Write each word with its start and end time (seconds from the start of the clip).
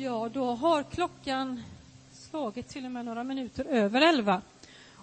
Ja, 0.00 0.28
då 0.34 0.44
har 0.54 0.82
klockan 0.82 1.62
slagit 2.30 2.68
till 2.68 2.84
och 2.84 2.90
med 2.90 3.04
några 3.04 3.24
minuter 3.24 3.64
över 3.64 4.00
elva. 4.00 4.42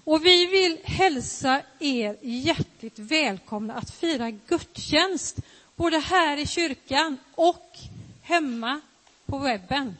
Och 0.03 0.25
vi 0.25 0.45
vill 0.45 0.77
hälsa 0.83 1.61
er 1.79 2.17
hjärtligt 2.21 2.99
välkomna 2.99 3.73
att 3.73 3.91
fira 3.91 4.31
gudstjänst, 4.31 5.39
både 5.75 5.97
här 5.97 6.37
i 6.37 6.47
kyrkan 6.47 7.17
och 7.35 7.77
hemma 8.21 8.81
på 9.25 9.37
webben. 9.37 9.97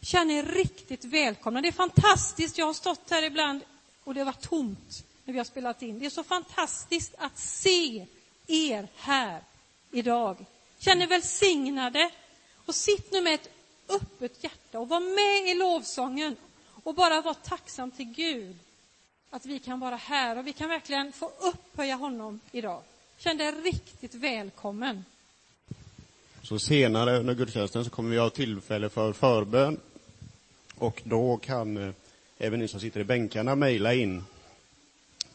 Känn 0.00 0.30
er 0.30 0.42
riktigt 0.42 1.04
välkomna. 1.04 1.60
Det 1.60 1.68
är 1.68 1.72
fantastiskt. 1.72 2.58
Jag 2.58 2.66
har 2.66 2.74
stått 2.74 3.10
här 3.10 3.22
ibland 3.22 3.60
och 4.04 4.14
det 4.14 4.24
var 4.24 4.32
tomt 4.32 5.04
när 5.24 5.32
vi 5.32 5.38
har 5.38 5.44
spelat 5.44 5.82
in. 5.82 5.98
Det 5.98 6.06
är 6.06 6.10
så 6.10 6.24
fantastiskt 6.24 7.14
att 7.18 7.38
se 7.38 8.06
er 8.46 8.88
här 8.96 9.40
idag. 9.90 10.36
Känn 10.78 11.02
er 11.02 11.06
välsignade 11.06 12.10
och 12.66 12.74
sitt 12.74 13.12
nu 13.12 13.20
med 13.20 13.34
ett 13.34 13.55
öppet 13.88 14.44
hjärta 14.44 14.78
och 14.78 14.88
vara 14.88 15.00
med 15.00 15.50
i 15.50 15.54
lovsången 15.54 16.36
och 16.82 16.94
bara 16.94 17.20
vara 17.20 17.34
tacksam 17.34 17.90
till 17.90 18.06
Gud 18.06 18.56
att 19.30 19.46
vi 19.46 19.58
kan 19.58 19.80
vara 19.80 19.96
här 19.96 20.38
och 20.38 20.46
vi 20.46 20.52
kan 20.52 20.68
verkligen 20.68 21.12
få 21.12 21.32
upphöja 21.38 21.94
honom 21.94 22.40
idag. 22.52 22.82
Känn 23.18 23.36
dig 23.36 23.52
riktigt 23.52 24.14
välkommen. 24.14 25.04
Så 26.42 26.58
senare 26.58 27.18
under 27.18 27.34
gudstjänsten 27.34 27.84
så 27.84 27.90
kommer 27.90 28.10
vi 28.10 28.18
ha 28.18 28.30
tillfälle 28.30 28.88
för 28.88 29.12
förbön 29.12 29.80
och 30.78 31.02
då 31.04 31.36
kan 31.36 31.76
eh, 31.76 31.94
även 32.38 32.60
ni 32.60 32.68
som 32.68 32.80
sitter 32.80 33.00
i 33.00 33.04
bänkarna 33.04 33.54
mejla 33.54 33.94
in 33.94 34.24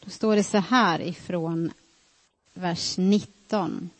Då 0.00 0.10
står 0.10 0.36
det 0.36 0.44
så 0.44 0.58
här 0.58 1.00
ifrån 1.00 1.72
vers 2.54 2.98
19. 2.98 3.90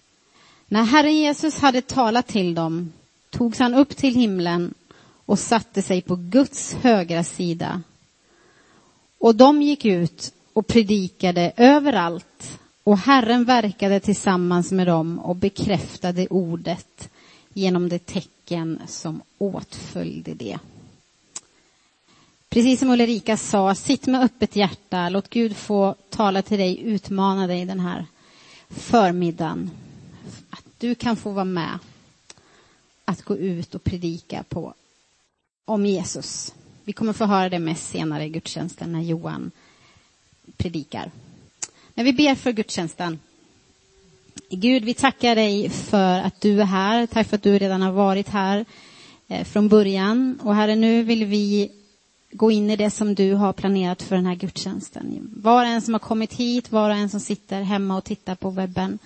När 0.66 0.84
Herren 0.84 1.16
Jesus 1.16 1.58
hade 1.58 1.82
talat 1.82 2.26
till 2.26 2.54
dem 2.54 2.92
togs 3.36 3.58
han 3.58 3.74
upp 3.74 3.96
till 3.96 4.14
himlen 4.14 4.74
och 5.26 5.38
satte 5.38 5.82
sig 5.82 6.02
på 6.02 6.16
Guds 6.16 6.74
högra 6.74 7.24
sida. 7.24 7.82
Och 9.18 9.34
de 9.34 9.62
gick 9.62 9.84
ut 9.84 10.32
och 10.52 10.66
predikade 10.66 11.52
överallt 11.56 12.58
och 12.84 12.98
Herren 12.98 13.44
verkade 13.44 14.00
tillsammans 14.00 14.72
med 14.72 14.86
dem 14.86 15.18
och 15.18 15.36
bekräftade 15.36 16.26
ordet 16.26 17.08
genom 17.52 17.88
de 17.88 17.98
tecken 17.98 18.80
som 18.86 19.22
åtföljde 19.38 20.34
det. 20.34 20.58
Precis 22.48 22.78
som 22.78 22.90
Ulrika 22.90 23.36
sa, 23.36 23.74
sitt 23.74 24.06
med 24.06 24.22
öppet 24.22 24.56
hjärta, 24.56 25.08
låt 25.08 25.30
Gud 25.30 25.56
få 25.56 25.94
tala 26.10 26.42
till 26.42 26.58
dig, 26.58 26.80
utmana 26.82 27.46
dig 27.46 27.64
den 27.64 27.80
här 27.80 28.06
förmiddagen. 28.68 29.70
Att 30.50 30.64
du 30.78 30.94
kan 30.94 31.16
få 31.16 31.30
vara 31.30 31.44
med 31.44 31.78
att 33.08 33.22
gå 33.22 33.36
ut 33.36 33.74
och 33.74 33.84
predika 33.84 34.44
på, 34.48 34.74
om 35.64 35.86
Jesus. 35.86 36.54
Vi 36.84 36.92
kommer 36.92 37.12
få 37.12 37.24
höra 37.24 37.48
det 37.48 37.58
mest 37.58 37.88
senare 37.88 38.24
i 38.24 38.28
gudstjänsten 38.28 38.92
när 38.92 39.00
Johan 39.00 39.50
predikar. 40.56 41.10
Men 41.94 42.04
vi 42.04 42.12
ber 42.12 42.34
för 42.34 42.52
gudstjänsten. 42.52 43.18
Gud, 44.50 44.84
vi 44.84 44.94
tackar 44.94 45.34
dig 45.34 45.70
för 45.70 46.20
att 46.20 46.40
du 46.40 46.60
är 46.60 46.64
här. 46.64 47.06
Tack 47.06 47.28
för 47.28 47.36
att 47.36 47.42
du 47.42 47.58
redan 47.58 47.82
har 47.82 47.92
varit 47.92 48.28
här 48.28 48.64
eh, 49.28 49.44
från 49.44 49.68
början. 49.68 50.40
Och 50.42 50.54
Herre, 50.54 50.76
nu 50.76 51.02
vill 51.02 51.24
vi 51.24 51.72
gå 52.30 52.50
in 52.50 52.70
i 52.70 52.76
det 52.76 52.90
som 52.90 53.14
du 53.14 53.34
har 53.34 53.52
planerat 53.52 54.02
för 54.02 54.16
den 54.16 54.26
här 54.26 54.34
gudstjänsten. 54.34 55.30
Var 55.36 55.62
och 55.62 55.68
en 55.68 55.82
som 55.82 55.94
har 55.94 55.98
kommit 55.98 56.32
hit, 56.32 56.72
var 56.72 56.90
och 56.90 56.96
en 56.96 57.10
som 57.10 57.20
sitter 57.20 57.62
hemma 57.62 57.96
och 57.96 58.04
tittar 58.04 58.34
på 58.34 58.50
webben. 58.50 58.98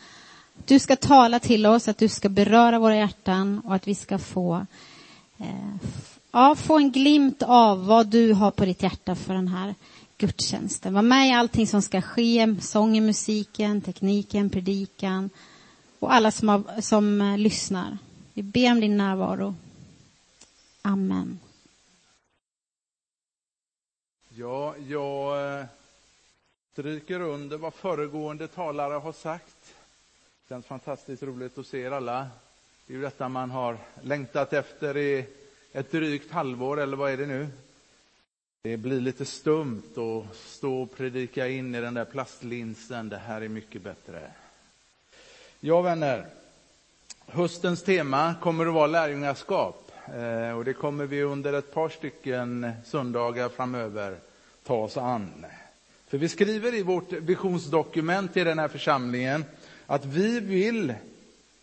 Du 0.64 0.78
ska 0.78 0.96
tala 0.96 1.38
till 1.38 1.66
oss, 1.66 1.88
att 1.88 1.98
du 1.98 2.08
ska 2.08 2.28
beröra 2.28 2.78
våra 2.78 2.96
hjärtan 2.96 3.62
och 3.64 3.74
att 3.74 3.88
vi 3.88 3.94
ska 3.94 4.18
få, 4.18 4.66
eh, 5.38 5.76
ja, 6.32 6.54
få 6.54 6.76
en 6.76 6.92
glimt 6.92 7.42
av 7.42 7.86
vad 7.86 8.06
du 8.06 8.32
har 8.32 8.50
på 8.50 8.64
ditt 8.64 8.82
hjärta 8.82 9.14
för 9.14 9.34
den 9.34 9.48
här 9.48 9.74
gudstjänsten. 10.18 10.94
Var 10.94 11.02
med 11.02 11.28
i 11.28 11.32
allting 11.32 11.66
som 11.66 11.82
ska 11.82 12.02
ske, 12.02 12.56
sången, 12.60 13.06
musiken, 13.06 13.80
tekniken, 13.80 14.50
predikan 14.50 15.30
och 15.98 16.14
alla 16.14 16.30
som, 16.30 16.48
har, 16.48 16.80
som 16.80 17.20
eh, 17.20 17.38
lyssnar. 17.38 17.98
Vi 18.34 18.42
ber 18.42 18.72
om 18.72 18.80
din 18.80 18.96
närvaro. 18.96 19.54
Amen. 20.82 21.38
Ja, 24.28 24.74
jag 24.88 25.58
eh, 25.60 25.66
stryker 26.72 27.20
under 27.20 27.56
vad 27.56 27.74
föregående 27.74 28.48
talare 28.48 28.94
har 28.94 29.12
sagt. 29.12 29.59
Det 30.50 30.54
känns 30.54 30.66
fantastiskt 30.66 31.22
roligt 31.22 31.58
att 31.58 31.66
se 31.66 31.80
er 31.80 31.90
alla. 31.90 32.26
Det 32.86 32.92
är 32.92 32.96
ju 32.96 33.02
detta 33.02 33.28
man 33.28 33.50
har 33.50 33.78
längtat 34.02 34.52
efter 34.52 34.96
i 34.96 35.24
ett 35.72 35.92
drygt 35.92 36.30
halvår, 36.30 36.80
eller 36.80 36.96
vad 36.96 37.12
är 37.12 37.16
det 37.16 37.26
nu? 37.26 37.48
Det 38.62 38.76
blir 38.76 39.00
lite 39.00 39.24
stumt 39.24 39.82
att 39.96 40.36
stå 40.36 40.82
och 40.82 40.96
predika 40.96 41.48
in 41.48 41.74
i 41.74 41.80
den 41.80 41.94
där 41.94 42.04
plastlinsen. 42.04 43.08
Det 43.08 43.16
här 43.16 43.40
är 43.40 43.48
mycket 43.48 43.82
bättre. 43.82 44.30
Ja, 45.60 45.80
vänner. 45.80 46.26
Höstens 47.26 47.82
tema 47.82 48.34
kommer 48.40 48.66
att 48.66 48.74
vara 48.74 48.86
lärjungaskap. 48.86 49.92
Eh, 50.14 50.58
och 50.58 50.64
det 50.64 50.72
kommer 50.72 51.06
vi 51.06 51.22
under 51.22 51.52
ett 51.52 51.74
par 51.74 51.88
stycken 51.88 52.72
söndagar 52.84 53.48
framöver 53.48 54.16
ta 54.64 54.74
oss 54.74 54.96
an. 54.96 55.46
För 56.08 56.18
vi 56.18 56.28
skriver 56.28 56.74
i 56.74 56.82
vårt 56.82 57.12
visionsdokument 57.12 58.36
i 58.36 58.44
den 58.44 58.58
här 58.58 58.68
församlingen 58.68 59.44
att 59.90 60.04
vi 60.04 60.40
vill 60.40 60.94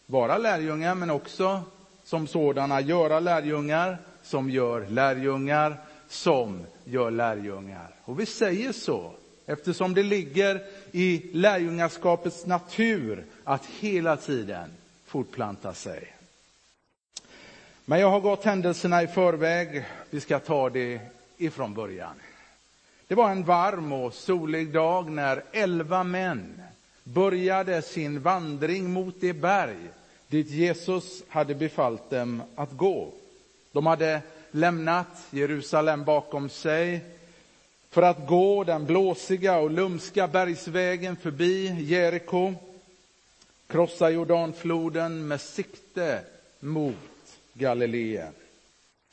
vara 0.06 0.38
lärjungar 0.38 0.96
men 0.96 1.10
också 1.10 1.62
som 2.04 2.28
sådana 2.28 2.82
göra 2.82 3.20
lärjungar 3.20 3.98
som 4.24 4.50
gör 4.50 4.88
lärjungar 4.90 5.78
som 6.10 6.62
gör 6.84 7.12
lärjungar. 7.12 7.96
Och 8.04 8.20
vi 8.20 8.26
säger 8.26 8.72
så 8.72 9.12
eftersom 9.46 9.94
det 9.94 10.04
ligger 10.04 10.62
i 10.92 11.30
lärjungaskapets 11.34 12.46
natur 12.46 13.26
att 13.44 13.66
hela 13.66 14.18
tiden 14.18 14.70
fortplanta 15.06 15.74
sig. 15.74 16.14
Men 17.86 18.00
jag 18.00 18.10
har 18.10 18.20
gått 18.20 18.44
händelserna 18.44 19.04
i 19.04 19.08
förväg. 19.08 19.86
Vi 20.10 20.22
ska 20.22 20.40
ta 20.40 20.70
det 20.70 21.00
ifrån 21.38 21.74
början. 21.74 22.16
Det 23.08 23.16
var 23.16 23.32
en 23.32 23.44
varm 23.44 23.94
och 23.94 24.14
solig 24.14 24.74
dag 24.74 25.12
när 25.12 25.44
elva 25.52 26.04
män 26.04 26.62
började 27.14 27.82
sin 27.82 28.20
vandring 28.20 28.90
mot 28.94 29.16
det 29.20 29.34
berg 29.34 29.78
dit 30.28 30.50
Jesus 30.50 31.24
hade 31.28 31.56
befallt 31.56 32.10
dem 32.10 32.42
att 32.56 32.72
gå. 32.72 33.12
De 33.72 33.86
hade 33.86 34.22
lämnat 34.52 35.08
Jerusalem 35.32 36.04
bakom 36.04 36.50
sig 36.50 37.02
för 37.90 38.02
att 38.02 38.28
gå 38.28 38.64
den 38.64 38.86
blåsiga 38.86 39.58
och 39.58 39.72
lumska 39.72 40.28
bergsvägen 40.28 41.16
förbi 41.16 41.84
Jeriko, 41.84 42.54
krossa 43.68 44.10
Jordanfloden 44.10 45.28
med 45.28 45.42
sikte 45.42 46.22
mot 46.60 46.96
Galileen. 47.54 48.34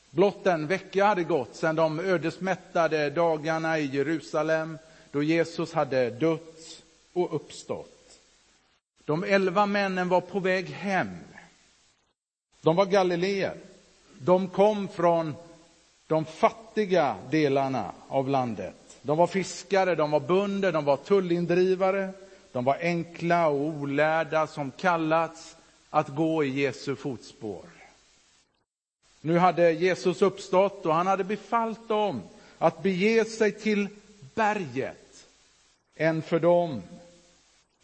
Blott 0.09 0.47
en 0.47 0.67
vecka 0.67 1.05
hade 1.05 1.23
gått 1.23 1.55
sedan 1.55 1.75
de 1.75 1.99
ödesmättade 1.99 3.09
dagarna 3.09 3.79
i 3.79 3.85
Jerusalem 3.85 4.77
då 5.11 5.23
Jesus 5.23 5.73
hade 5.73 6.09
dött 6.09 6.81
och 7.13 7.35
uppstått. 7.35 7.94
De 9.05 9.23
elva 9.23 9.65
männen 9.65 10.09
var 10.09 10.21
på 10.21 10.39
väg 10.39 10.69
hem. 10.69 11.17
De 12.61 12.75
var 12.75 12.85
galileer. 12.85 13.57
De 14.19 14.47
kom 14.47 14.87
från 14.87 15.35
de 16.07 16.25
fattiga 16.25 17.15
delarna 17.31 17.91
av 18.07 18.29
landet. 18.29 18.75
De 19.01 19.17
var 19.17 19.27
fiskare, 19.27 19.95
de 19.95 20.11
var 20.11 20.19
bönder, 20.19 20.71
de 20.71 20.85
var 20.85 20.97
tullindrivare. 20.97 22.09
De 22.51 22.65
var 22.65 22.77
enkla 22.81 23.47
och 23.47 23.59
olärda 23.59 24.47
som 24.47 24.71
kallats 24.71 25.55
att 25.89 26.07
gå 26.07 26.43
i 26.43 26.49
Jesu 26.49 26.95
fotspår. 26.95 27.65
Nu 29.21 29.37
hade 29.37 29.71
Jesus 29.71 30.21
uppstått 30.21 30.85
och 30.85 30.93
han 30.93 31.07
hade 31.07 31.23
befallt 31.23 31.87
dem 31.87 32.21
att 32.57 32.83
bege 32.83 33.25
sig 33.25 33.51
till 33.51 33.87
berget, 34.35 35.25
en 35.95 36.21
för 36.21 36.39
dem 36.39 36.81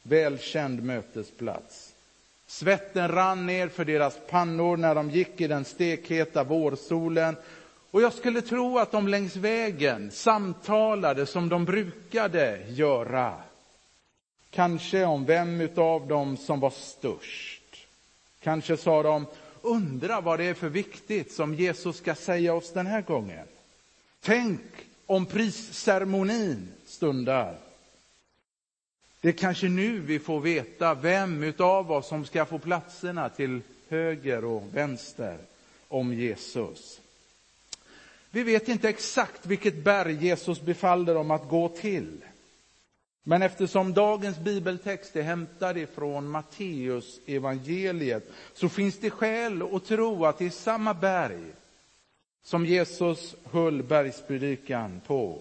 välkänd 0.04 0.84
mötesplats. 0.84 1.94
Svetten 2.48 3.08
rann 3.08 3.46
ner 3.46 3.68
för 3.68 3.86
deras 3.86 4.18
pannor 4.30 4.78
när 4.78 4.96
de 4.96 5.10
gick 5.10 5.42
i 5.42 5.48
den 5.48 5.66
stekheta 5.66 6.44
vårsolen 6.44 7.36
Och 7.92 8.02
jag 8.02 8.14
skulle 8.14 8.42
tro 8.42 8.78
att 8.78 8.92
de 8.92 9.08
längs 9.08 9.36
vägen 9.36 10.12
samtalade 10.12 11.26
som 11.26 11.50
de 11.50 11.66
brukade 11.66 12.60
göra. 12.68 13.34
Kanske 14.50 15.06
om 15.06 15.26
vem 15.26 15.70
av 15.76 16.08
dem 16.08 16.38
som 16.38 16.60
var 16.60 16.70
störst. 16.70 17.88
Kanske 18.40 18.78
sa 18.78 19.04
de, 19.04 19.26
undra 19.62 20.22
vad 20.22 20.40
det 20.40 20.46
är 20.46 20.54
för 20.54 20.70
viktigt 20.70 21.32
som 21.32 21.56
Jesus 21.56 21.98
ska 21.98 22.16
säga 22.16 22.54
oss 22.54 22.74
den 22.74 22.88
här 22.88 23.02
gången. 23.02 23.48
Tänk 24.22 24.62
om 25.06 25.26
prisceremonin 25.26 26.68
stundar. 26.86 27.56
Det 29.22 29.30
är 29.30 29.34
kanske 29.34 29.70
nu 29.70 30.00
vi 30.00 30.20
får 30.20 30.40
veta 30.40 30.94
vem 30.94 31.54
av 31.58 31.92
oss 31.92 32.08
som 32.08 32.26
ska 32.26 32.46
få 32.46 32.60
platserna 32.60 33.30
till 33.30 33.62
höger 33.90 34.46
och 34.46 34.64
vänster 34.74 35.38
om 35.88 36.14
Jesus. 36.14 37.02
Vi 38.32 38.44
vet 38.44 38.70
inte 38.70 38.90
exakt 38.90 39.46
vilket 39.46 39.84
berg 39.84 40.26
Jesus 40.26 40.62
befallde 40.62 41.14
dem 41.14 41.32
att 41.32 41.50
gå 41.50 41.70
till. 41.70 42.22
Men 43.24 43.42
eftersom 43.42 43.94
dagens 43.94 44.40
bibeltext 44.40 45.16
är 45.16 45.22
hämtad 45.22 45.78
ifrån 45.78 46.30
Matteus 46.30 47.20
evangeliet 47.26 48.32
så 48.54 48.70
finns 48.70 49.00
det 49.00 49.10
skäl 49.10 49.76
att 49.76 49.86
tro 49.86 50.26
att 50.26 50.38
det 50.38 50.46
är 50.46 50.50
samma 50.50 50.94
berg 50.94 51.44
som 52.44 52.66
Jesus 52.66 53.36
höll 53.52 53.84
bergspredikan 53.84 55.02
på. 55.08 55.40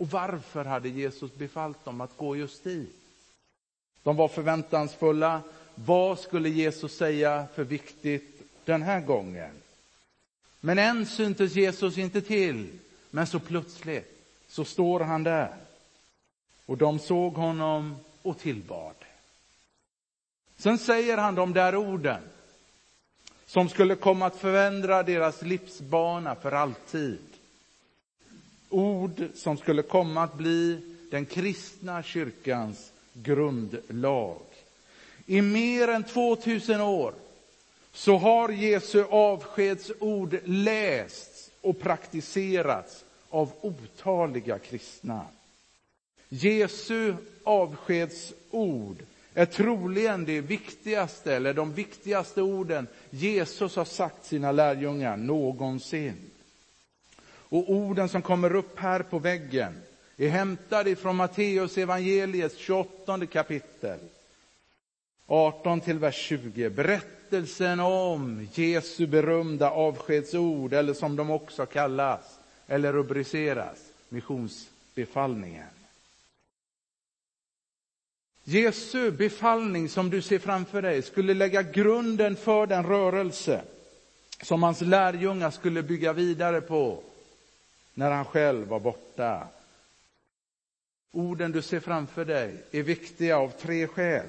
Och 0.00 0.10
varför 0.10 0.64
hade 0.64 0.88
Jesus 0.88 1.34
befallt 1.34 1.84
dem 1.84 2.00
att 2.00 2.16
gå 2.16 2.36
just 2.36 2.64
dit? 2.64 2.96
De 4.02 4.16
var 4.16 4.28
förväntansfulla. 4.28 5.42
Vad 5.74 6.18
skulle 6.18 6.48
Jesus 6.48 6.96
säga 6.96 7.46
för 7.54 7.64
viktigt 7.64 8.42
den 8.64 8.82
här 8.82 9.00
gången? 9.00 9.50
Men 10.60 10.78
än 10.78 11.06
syntes 11.06 11.54
Jesus 11.54 11.98
inte 11.98 12.20
till, 12.20 12.68
men 13.10 13.26
så 13.26 13.38
plötsligt 13.38 14.26
så 14.48 14.64
står 14.64 15.00
han 15.00 15.22
där. 15.22 15.54
Och 16.66 16.76
de 16.76 16.98
såg 16.98 17.34
honom 17.34 17.96
och 18.22 18.38
tillbad. 18.38 18.94
Sen 20.56 20.78
säger 20.78 21.16
han 21.16 21.34
de 21.34 21.52
där 21.52 21.76
orden 21.76 22.22
som 23.46 23.68
skulle 23.68 23.96
komma 23.96 24.26
att 24.26 24.36
förändra 24.36 25.02
deras 25.02 25.42
livsbana 25.42 26.34
för 26.34 26.52
alltid. 26.52 27.29
Ord 28.70 29.28
som 29.34 29.56
skulle 29.56 29.82
komma 29.82 30.22
att 30.22 30.34
bli 30.34 30.80
den 31.10 31.26
kristna 31.26 32.02
kyrkans 32.02 32.92
grundlag. 33.12 34.42
I 35.26 35.42
mer 35.42 35.88
än 35.88 36.04
2000 36.04 36.80
år 36.80 37.14
så 37.92 38.16
har 38.16 38.48
Jesu 38.48 39.04
avskedsord 39.04 40.38
lästs 40.44 41.50
och 41.60 41.80
praktiserats 41.80 43.04
av 43.30 43.52
otaliga 43.60 44.58
kristna. 44.58 45.26
Jesu 46.28 47.14
avskedsord 47.44 48.96
är 49.34 49.46
troligen 49.46 50.24
det 50.24 50.40
viktigaste, 50.40 51.34
eller 51.34 51.54
de 51.54 51.72
viktigaste 51.72 52.42
orden 52.42 52.86
Jesus 53.10 53.76
har 53.76 53.84
sagt 53.84 54.26
sina 54.26 54.52
lärjungar 54.52 55.16
någonsin. 55.16 56.29
Och 57.50 57.70
orden 57.72 58.08
som 58.08 58.22
kommer 58.22 58.54
upp 58.54 58.78
här 58.78 59.02
på 59.02 59.18
väggen 59.18 59.82
är 60.16 60.28
hämtade 60.28 60.96
från 60.96 61.16
Matteus 61.16 61.78
evangeliets 61.78 62.56
28 62.56 63.26
kapitel. 63.26 63.98
18 65.26 65.80
till 65.80 65.98
vers 65.98 66.14
20. 66.16 66.70
Berättelsen 66.70 67.80
om 67.80 68.48
Jesu 68.54 69.06
berömda 69.06 69.70
avskedsord, 69.70 70.72
eller 70.72 70.94
som 70.94 71.16
de 71.16 71.30
också 71.30 71.66
kallas, 71.66 72.38
eller 72.66 72.92
rubriceras, 72.92 73.78
missionsbefallningen. 74.08 75.66
Jesu 78.44 79.10
befallning 79.10 79.88
som 79.88 80.10
du 80.10 80.22
ser 80.22 80.38
framför 80.38 80.82
dig 80.82 81.02
skulle 81.02 81.34
lägga 81.34 81.62
grunden 81.62 82.36
för 82.36 82.66
den 82.66 82.86
rörelse 82.86 83.62
som 84.42 84.62
hans 84.62 84.80
lärjungar 84.80 85.50
skulle 85.50 85.82
bygga 85.82 86.12
vidare 86.12 86.60
på 86.60 87.02
när 88.00 88.10
han 88.10 88.24
själv 88.24 88.68
var 88.68 88.80
borta. 88.80 89.48
Orden 91.12 91.52
du 91.52 91.62
ser 91.62 91.80
framför 91.80 92.24
dig 92.24 92.64
är 92.70 92.82
viktiga 92.82 93.38
av 93.38 93.48
tre 93.48 93.86
skäl. 93.86 94.26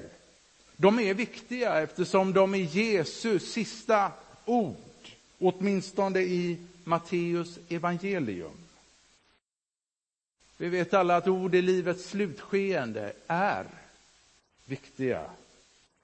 De 0.76 0.98
är 0.98 1.14
viktiga 1.14 1.80
eftersom 1.80 2.32
de 2.32 2.54
är 2.54 2.58
Jesu 2.58 3.38
sista 3.38 4.12
ord, 4.44 4.76
åtminstone 5.38 6.20
i 6.20 6.58
Matteus 6.84 7.58
evangelium. 7.68 8.56
Vi 10.56 10.68
vet 10.68 10.94
alla 10.94 11.16
att 11.16 11.28
ord 11.28 11.54
i 11.54 11.62
livets 11.62 12.04
slutskeende 12.08 13.12
är 13.26 13.66
viktiga. 14.64 15.24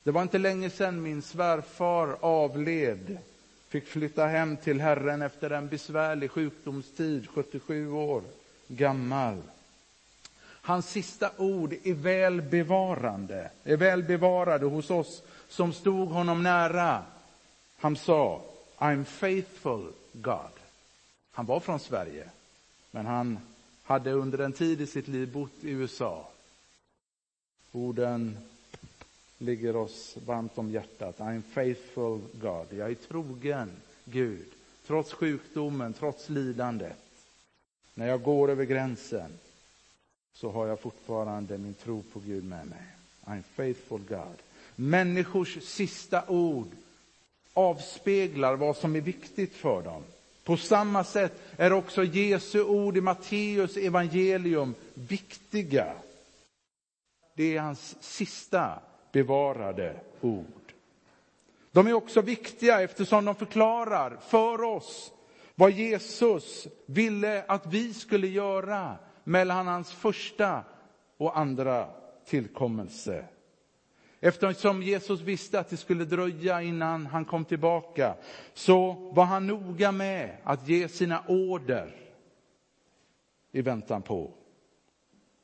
Det 0.02 0.10
var 0.10 0.22
inte 0.22 0.38
länge 0.38 0.70
sedan 0.70 1.02
min 1.02 1.22
svärfar 1.22 2.16
avled, 2.20 3.18
fick 3.68 3.86
flytta 3.86 4.26
hem 4.26 4.56
till 4.56 4.80
Herren 4.80 5.22
efter 5.22 5.50
en 5.50 5.68
besvärlig 5.68 6.30
sjukdomstid, 6.30 7.28
77 7.28 7.90
år 7.92 8.22
gammal. 8.68 9.42
Hans 10.42 10.90
sista 10.90 11.30
ord 11.36 11.74
är 11.84 11.94
väl 11.94 12.42
bevarande, 12.42 13.50
är 13.64 13.76
väl 13.76 14.02
bevarade 14.02 14.66
hos 14.66 14.90
oss 14.90 15.22
som 15.48 15.72
stod 15.72 16.08
honom 16.08 16.42
nära. 16.42 17.02
Han 17.78 17.96
sa, 17.96 18.42
I'm 18.78 19.04
faithful 19.04 19.92
God. 20.12 20.50
Han 21.32 21.46
var 21.46 21.60
från 21.60 21.80
Sverige, 21.80 22.28
men 22.90 23.06
han 23.06 23.38
hade 23.82 24.12
under 24.12 24.38
en 24.38 24.52
tid 24.52 24.80
i 24.80 24.86
sitt 24.86 25.08
liv 25.08 25.32
bott 25.32 25.64
i 25.64 25.70
USA. 25.70 26.28
Orden 27.72 28.38
ligger 29.38 29.76
oss 29.76 30.16
varmt 30.26 30.58
om 30.58 30.70
hjärtat. 30.70 31.18
I'm 31.18 31.42
faithful 31.52 32.20
God. 32.32 32.66
Jag 32.70 32.90
är 32.90 32.94
trogen 32.94 33.70
Gud, 34.04 34.46
trots 34.86 35.12
sjukdomen, 35.12 35.92
trots 35.92 36.28
lidandet. 36.28 36.98
När 37.94 38.08
jag 38.08 38.22
går 38.22 38.50
över 38.50 38.64
gränsen 38.64 39.30
så 40.34 40.50
har 40.50 40.66
jag 40.66 40.80
fortfarande 40.80 41.58
min 41.58 41.74
tro 41.74 42.02
på 42.12 42.20
Gud 42.20 42.44
med 42.44 42.66
mig. 42.66 42.82
I'm 43.24 43.42
faithful 43.54 44.00
God. 44.08 44.36
Människors 44.76 45.62
sista 45.62 46.28
ord 46.28 46.68
avspeglar 47.52 48.56
vad 48.56 48.76
som 48.76 48.96
är 48.96 49.00
viktigt 49.00 49.54
för 49.54 49.82
dem. 49.82 50.02
På 50.44 50.56
samma 50.56 51.04
sätt 51.04 51.40
är 51.56 51.72
också 51.72 52.04
Jesu 52.04 52.62
ord 52.62 52.96
i 52.96 53.00
Matteus 53.00 53.76
evangelium 53.76 54.74
viktiga. 54.94 55.94
Det 57.34 57.56
är 57.56 57.60
hans 57.60 57.96
sista 58.00 58.78
bevarade 59.12 60.00
ord. 60.20 60.72
De 61.72 61.86
är 61.86 61.92
också 61.92 62.20
viktiga 62.20 62.80
eftersom 62.80 63.24
de 63.24 63.34
förklarar 63.34 64.16
för 64.16 64.62
oss 64.62 65.12
vad 65.54 65.70
Jesus 65.70 66.68
ville 66.86 67.44
att 67.48 67.66
vi 67.66 67.94
skulle 67.94 68.26
göra 68.26 68.96
mellan 69.24 69.66
hans 69.66 69.92
första 69.92 70.64
och 71.16 71.38
andra 71.38 71.88
tillkommelse. 72.24 73.24
Eftersom 74.20 74.82
Jesus 74.82 75.20
visste 75.20 75.60
att 75.60 75.68
det 75.68 75.76
skulle 75.76 76.04
dröja 76.04 76.62
innan 76.62 77.06
han 77.06 77.24
kom 77.24 77.44
tillbaka 77.44 78.14
så 78.54 78.92
var 78.92 79.24
han 79.24 79.46
noga 79.46 79.92
med 79.92 80.36
att 80.44 80.68
ge 80.68 80.88
sina 80.88 81.24
order 81.28 81.96
i 83.52 83.62
väntan 83.62 84.02
på. 84.02 84.30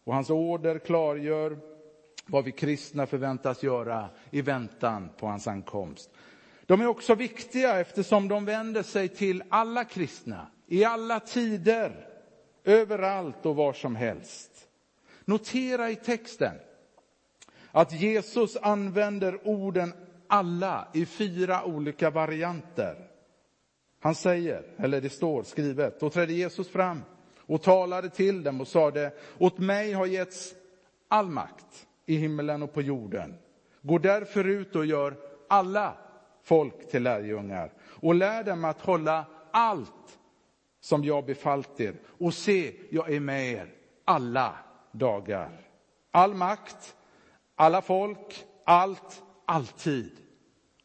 Och 0.04 0.14
hans 0.14 0.30
order 0.30 0.78
klargör 0.78 1.58
vad 2.26 2.44
vi 2.44 2.52
kristna 2.52 3.06
förväntas 3.06 3.62
göra 3.62 4.08
i 4.30 4.42
väntan 4.42 5.08
på 5.16 5.26
hans 5.26 5.48
ankomst. 5.48 6.10
De 6.66 6.80
är 6.80 6.86
också 6.86 7.14
viktiga 7.14 7.80
eftersom 7.80 8.28
de 8.28 8.44
vänder 8.44 8.82
sig 8.82 9.08
till 9.08 9.42
alla 9.48 9.84
kristna 9.84 10.46
i 10.66 10.84
alla 10.84 11.20
tider, 11.20 12.08
överallt 12.64 13.46
och 13.46 13.56
var 13.56 13.72
som 13.72 13.96
helst. 13.96 14.68
Notera 15.24 15.90
i 15.90 15.96
texten 15.96 16.54
att 17.70 17.92
Jesus 17.92 18.56
använder 18.56 19.48
orden 19.48 19.92
alla 20.26 20.88
i 20.92 21.06
fyra 21.06 21.64
olika 21.64 22.10
varianter. 22.10 23.10
Han 24.00 24.14
säger, 24.14 24.62
eller 24.76 25.00
det 25.00 25.10
står 25.10 25.42
skrivet, 25.42 26.00
då 26.00 26.10
trädde 26.10 26.32
Jesus 26.32 26.68
fram 26.68 27.02
och 27.36 27.62
talade 27.62 28.10
till 28.10 28.42
dem 28.42 28.60
och 28.60 28.68
sade, 28.68 29.12
åt 29.38 29.58
mig 29.58 29.92
har 29.92 30.06
getts 30.06 30.54
all 31.08 31.26
makt 31.26 31.86
i 32.06 32.16
himmelen 32.16 32.62
och 32.62 32.72
på 32.72 32.82
jorden. 32.82 33.38
Gå 33.82 33.98
därför 33.98 34.44
ut 34.44 34.76
och 34.76 34.86
gör 34.86 35.16
alla 35.48 35.96
folk 36.42 36.90
till 36.90 37.02
lärjungar 37.02 37.72
och 37.82 38.14
lär 38.14 38.44
dem 38.44 38.64
att 38.64 38.80
hålla 38.80 39.24
allt 39.50 40.18
som 40.80 41.04
jag 41.04 41.24
befallt 41.24 41.80
er. 41.80 41.94
Och 42.06 42.34
se, 42.34 42.74
jag 42.90 43.12
är 43.12 43.20
med 43.20 43.52
er 43.52 43.74
alla 44.04 44.56
dagar. 44.92 45.60
All 46.10 46.34
makt, 46.34 46.96
alla 47.54 47.82
folk, 47.82 48.44
allt, 48.64 49.22
alltid. 49.44 50.12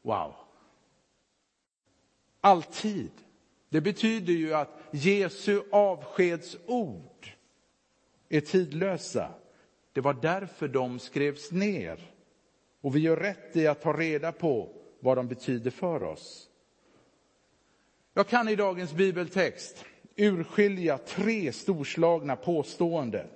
Wow. 0.01 0.33
Alltid. 2.41 3.11
Det 3.69 3.81
betyder 3.81 4.33
ju 4.33 4.53
att 4.53 4.79
Jesu 4.91 5.61
avskedsord 5.71 7.27
är 8.29 8.41
tidlösa. 8.41 9.29
Det 9.99 10.03
var 10.03 10.13
därför 10.13 10.67
de 10.67 10.99
skrevs 10.99 11.51
ner. 11.51 12.11
Och 12.81 12.95
vi 12.95 12.99
gör 12.99 13.17
rätt 13.17 13.55
i 13.55 13.67
att 13.67 13.81
ta 13.81 13.93
reda 13.93 14.31
på 14.31 14.69
vad 14.99 15.17
de 15.17 15.27
betyder 15.27 15.71
för 15.71 16.03
oss. 16.03 16.49
Jag 18.13 18.27
kan 18.27 18.49
i 18.49 18.55
dagens 18.55 18.93
bibeltext 18.93 19.85
urskilja 20.15 20.97
tre 20.97 21.51
storslagna 21.51 22.35
påståenden. 22.35 23.27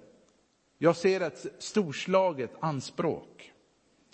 Jag 0.77 0.95
ser 0.95 1.21
ett 1.21 1.45
storslaget 1.59 2.51
anspråk. 2.59 3.53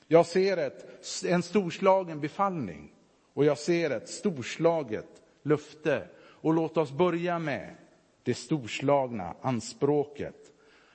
Jag 0.08 0.26
ser 0.26 0.58
ett, 0.58 0.86
en 1.26 1.44
storslagen 1.44 2.20
befallning 2.20 2.92
och 3.34 3.46
jag 3.46 3.58
ser 3.58 3.90
ett 3.90 4.10
storslaget 4.10 5.22
löfte. 5.44 6.08
Och 6.20 6.54
låt 6.54 6.78
oss 6.78 6.92
börja 6.92 7.40
med 7.40 7.76
det 8.24 8.34
storslagna 8.34 9.36
anspråket. 9.42 10.49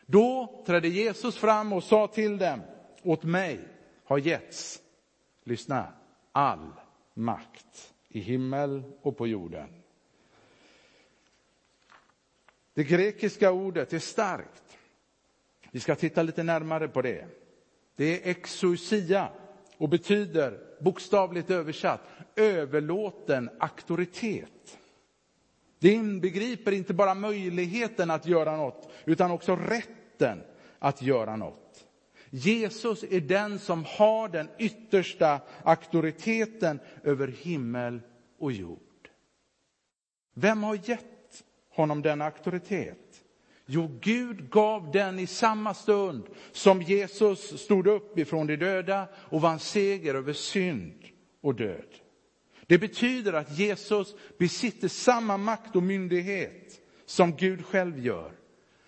Då 0.06 0.62
trädde 0.66 0.88
Jesus 0.88 1.37
fram 1.37 1.73
och 1.73 1.84
sa 1.84 2.06
till 2.06 2.38
dem, 2.38 2.61
åt 3.02 3.23
mig 3.23 3.61
har 4.04 4.18
getts, 4.18 4.82
lyssna, 5.44 5.92
all 6.32 6.70
makt 7.14 7.94
i 8.08 8.20
himmel 8.20 8.82
och 9.02 9.16
på 9.16 9.26
jorden. 9.26 9.68
Det 12.75 12.84
grekiska 12.84 13.50
ordet 13.50 13.92
är 13.92 13.99
starkt. 13.99 14.78
Vi 15.70 15.80
ska 15.80 15.94
titta 15.94 16.23
lite 16.23 16.42
närmare 16.42 16.88
på 16.88 17.02
det. 17.02 17.26
Det 17.96 18.04
är 18.04 18.30
exousia 18.30 19.28
och 19.78 19.88
betyder 19.88 20.61
bokstavligt 20.80 21.50
översatt 21.50 22.00
överlåten 22.37 23.50
auktoritet. 23.61 24.78
Det 25.85 25.93
inbegriper 25.93 26.73
inte 26.73 26.95
bara 26.95 27.14
möjligheten 27.14 28.11
att 28.11 28.26
göra 28.26 28.57
något 28.57 28.88
utan 29.05 29.31
också 29.31 29.57
rätten 29.57 30.43
att 30.79 31.03
göra 31.03 31.37
något. 31.37 31.87
Jesus 32.31 33.05
är 33.11 33.21
den 33.21 33.59
som 33.59 33.85
har 33.85 34.29
den 34.29 34.49
yttersta 34.59 35.41
auktoriteten 35.62 36.81
över 37.03 37.29
himmel 37.29 38.00
och 38.38 38.53
jord. 38.53 39.09
Vem 40.35 40.62
har 40.62 40.79
gett 40.88 41.45
honom 41.71 42.03
den 42.03 42.23
auktoritet? 42.23 43.25
Jo, 43.67 43.99
Gud 44.00 44.50
gav 44.50 44.91
den 44.93 45.19
i 45.19 45.26
samma 45.26 45.75
stund 45.75 46.26
som 46.53 46.83
Jesus 46.83 47.62
stod 47.62 47.87
upp 47.87 48.19
ifrån 48.19 48.47
de 48.47 48.57
döda 48.57 49.09
och 49.14 49.41
vann 49.41 49.59
seger 49.59 50.14
över 50.14 50.33
synd 50.33 51.05
och 51.41 51.55
död. 51.55 52.03
Det 52.75 52.78
betyder 52.78 53.33
att 53.33 53.59
Jesus 53.59 54.14
besitter 54.38 54.88
samma 54.88 55.37
makt 55.37 55.76
och 55.76 55.83
myndighet 55.83 56.81
som 57.07 57.37
Gud 57.37 57.64
själv 57.64 57.99
gör. 57.99 58.33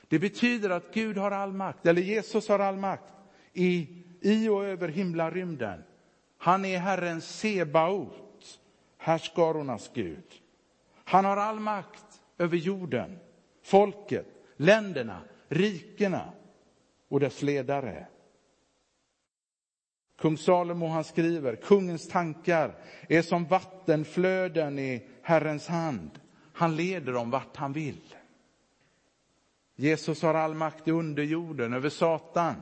Det 0.08 0.18
betyder 0.18 0.70
att 0.70 0.94
Gud 0.94 1.16
har 1.16 1.30
all 1.30 1.52
makt, 1.52 1.86
eller 1.86 2.02
Jesus 2.02 2.48
har 2.48 2.58
all 2.58 2.76
makt 2.76 3.14
i, 3.52 3.88
i 4.20 4.48
och 4.48 4.64
över 4.64 4.88
himlarymden. 4.88 5.82
Han 6.38 6.64
är 6.64 6.78
Herren 6.78 7.20
Sebaot, 7.20 8.58
härskarornas 8.98 9.90
Gud. 9.94 10.34
Han 11.04 11.24
har 11.24 11.36
all 11.36 11.60
makt 11.60 12.20
över 12.38 12.56
jorden, 12.56 13.18
folket, 13.62 14.26
länderna, 14.56 15.20
rikena 15.48 16.32
och 17.08 17.20
dess 17.20 17.42
ledare. 17.42 18.06
Kung 20.26 20.36
Salomo 20.36 20.86
han 20.86 21.04
skriver, 21.04 21.56
kungens 21.56 22.08
tankar 22.08 22.74
är 23.08 23.22
som 23.22 23.44
vattenflöden 23.44 24.78
i 24.78 25.06
Herrens 25.22 25.68
hand. 25.68 26.10
Han 26.52 26.76
leder 26.76 27.12
dem 27.12 27.30
vart 27.30 27.56
han 27.56 27.72
vill. 27.72 28.14
Jesus 29.76 30.22
har 30.22 30.34
all 30.34 30.54
makt 30.54 30.88
i 30.88 30.90
underjorden, 30.90 31.72
över 31.72 31.88
Satan, 31.88 32.54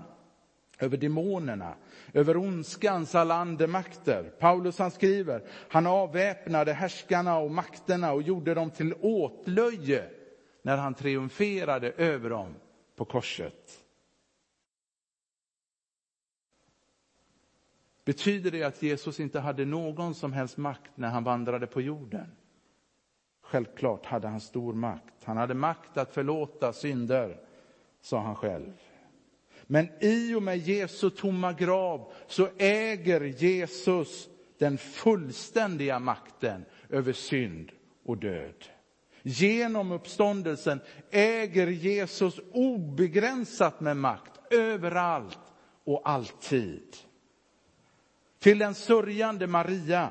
över 0.79 0.97
demonerna, 0.97 1.75
över 2.13 2.37
ondskans 2.37 3.15
alla 3.15 3.35
andemakter. 3.35 4.23
Paulus 4.39 4.79
han 4.79 4.91
skriver, 4.91 5.43
han 5.69 5.87
avväpnade 5.87 6.73
härskarna 6.73 7.39
och 7.39 7.51
makterna 7.51 8.13
och 8.13 8.23
gjorde 8.23 8.55
dem 8.55 8.71
till 8.71 8.95
åtlöje 9.01 10.05
när 10.63 10.77
han 10.77 10.95
triumferade 10.95 11.91
över 11.91 12.31
dem 12.31 12.55
på 12.97 13.05
korset. 13.05 13.84
Betyder 18.05 18.51
det 18.51 18.63
att 18.63 18.83
Jesus 18.83 19.21
inte 19.21 19.41
hade 19.41 19.65
någon 19.65 20.15
som 20.15 20.33
helst 20.33 20.57
makt 20.57 20.91
när 20.95 21.09
han 21.09 21.25
vandrade 21.25 21.67
på 21.67 21.81
jorden? 21.81 22.27
Självklart 23.43 24.07
hade 24.07 24.29
han 24.29 24.41
stor 24.41 24.75
makt. 24.75 25.25
Han 25.25 25.37
hade 25.37 25.55
makt 25.55 25.97
att 25.97 26.15
förlåta 26.15 26.73
synder, 26.73 27.41
sa 28.01 28.21
han 28.21 28.37
själv. 28.37 28.73
Men 29.67 29.89
i 30.01 30.35
och 30.35 30.43
med 30.43 30.59
Jesu 30.59 31.11
tomma 31.11 31.53
grav 31.53 32.13
så 32.27 32.49
äger 32.59 33.21
Jesus 33.21 34.29
den 34.59 34.79
fullständiga 34.79 35.99
makten 35.99 36.65
över 36.89 37.13
synd 37.13 37.73
och 38.05 38.19
död. 38.19 38.65
Genom 39.23 39.93
uppståndelsen 39.93 40.81
äger 41.11 41.67
Jesus 41.67 42.41
obegränsat 42.53 43.81
med 43.81 43.97
makt 43.97 44.53
överallt 44.53 45.39
och 45.85 46.09
alltid. 46.09 46.97
Till 48.45 48.59
den 48.59 48.75
sörjande 48.75 49.47
Maria 49.47 50.11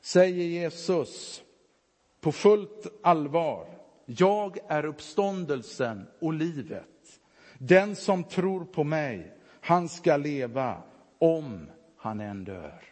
säger 0.00 0.44
Jesus 0.44 1.42
på 2.20 2.32
fullt 2.32 2.86
allvar, 3.02 3.66
jag 4.06 4.58
är 4.68 4.84
uppståndelsen 4.84 6.06
och 6.18 6.32
livet. 6.32 7.20
Den 7.58 7.96
som 7.96 8.24
tror 8.24 8.64
på 8.64 8.84
mig, 8.84 9.32
han 9.60 9.88
ska 9.88 10.16
leva 10.16 10.82
om 11.18 11.66
han 11.96 12.20
än 12.20 12.44
dör. 12.44 12.82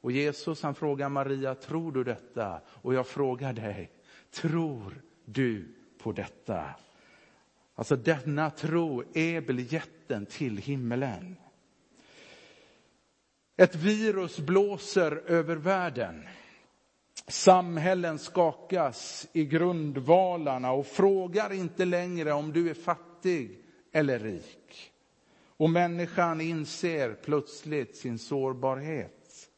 Och 0.00 0.12
Jesus 0.12 0.62
han 0.62 0.74
frågar 0.74 1.08
Maria, 1.08 1.54
tror 1.54 1.92
du 1.92 2.04
detta? 2.04 2.60
Och 2.68 2.94
jag 2.94 3.06
frågar 3.06 3.52
dig, 3.52 3.90
tror 4.30 5.02
du 5.24 5.74
på 5.98 6.12
detta? 6.12 6.64
Alltså 7.74 7.96
denna 7.96 8.50
tro 8.50 9.02
är 9.14 9.40
biljetten 9.40 10.26
till 10.26 10.58
himmelen. 10.58 11.36
Ett 13.56 13.74
virus 13.74 14.38
blåser 14.38 15.22
över 15.26 15.56
världen. 15.56 16.28
Samhällen 17.28 18.18
skakas 18.18 19.28
i 19.32 19.44
grundvalarna 19.44 20.72
och 20.72 20.86
frågar 20.86 21.52
inte 21.52 21.84
längre 21.84 22.32
om 22.32 22.52
du 22.52 22.70
är 22.70 22.74
fattig 22.74 23.64
eller 23.92 24.18
rik. 24.18 24.92
Och 25.46 25.70
människan 25.70 26.40
inser 26.40 27.14
plötsligt 27.14 27.96
sin 27.96 28.18
sårbarhet. 28.18 29.50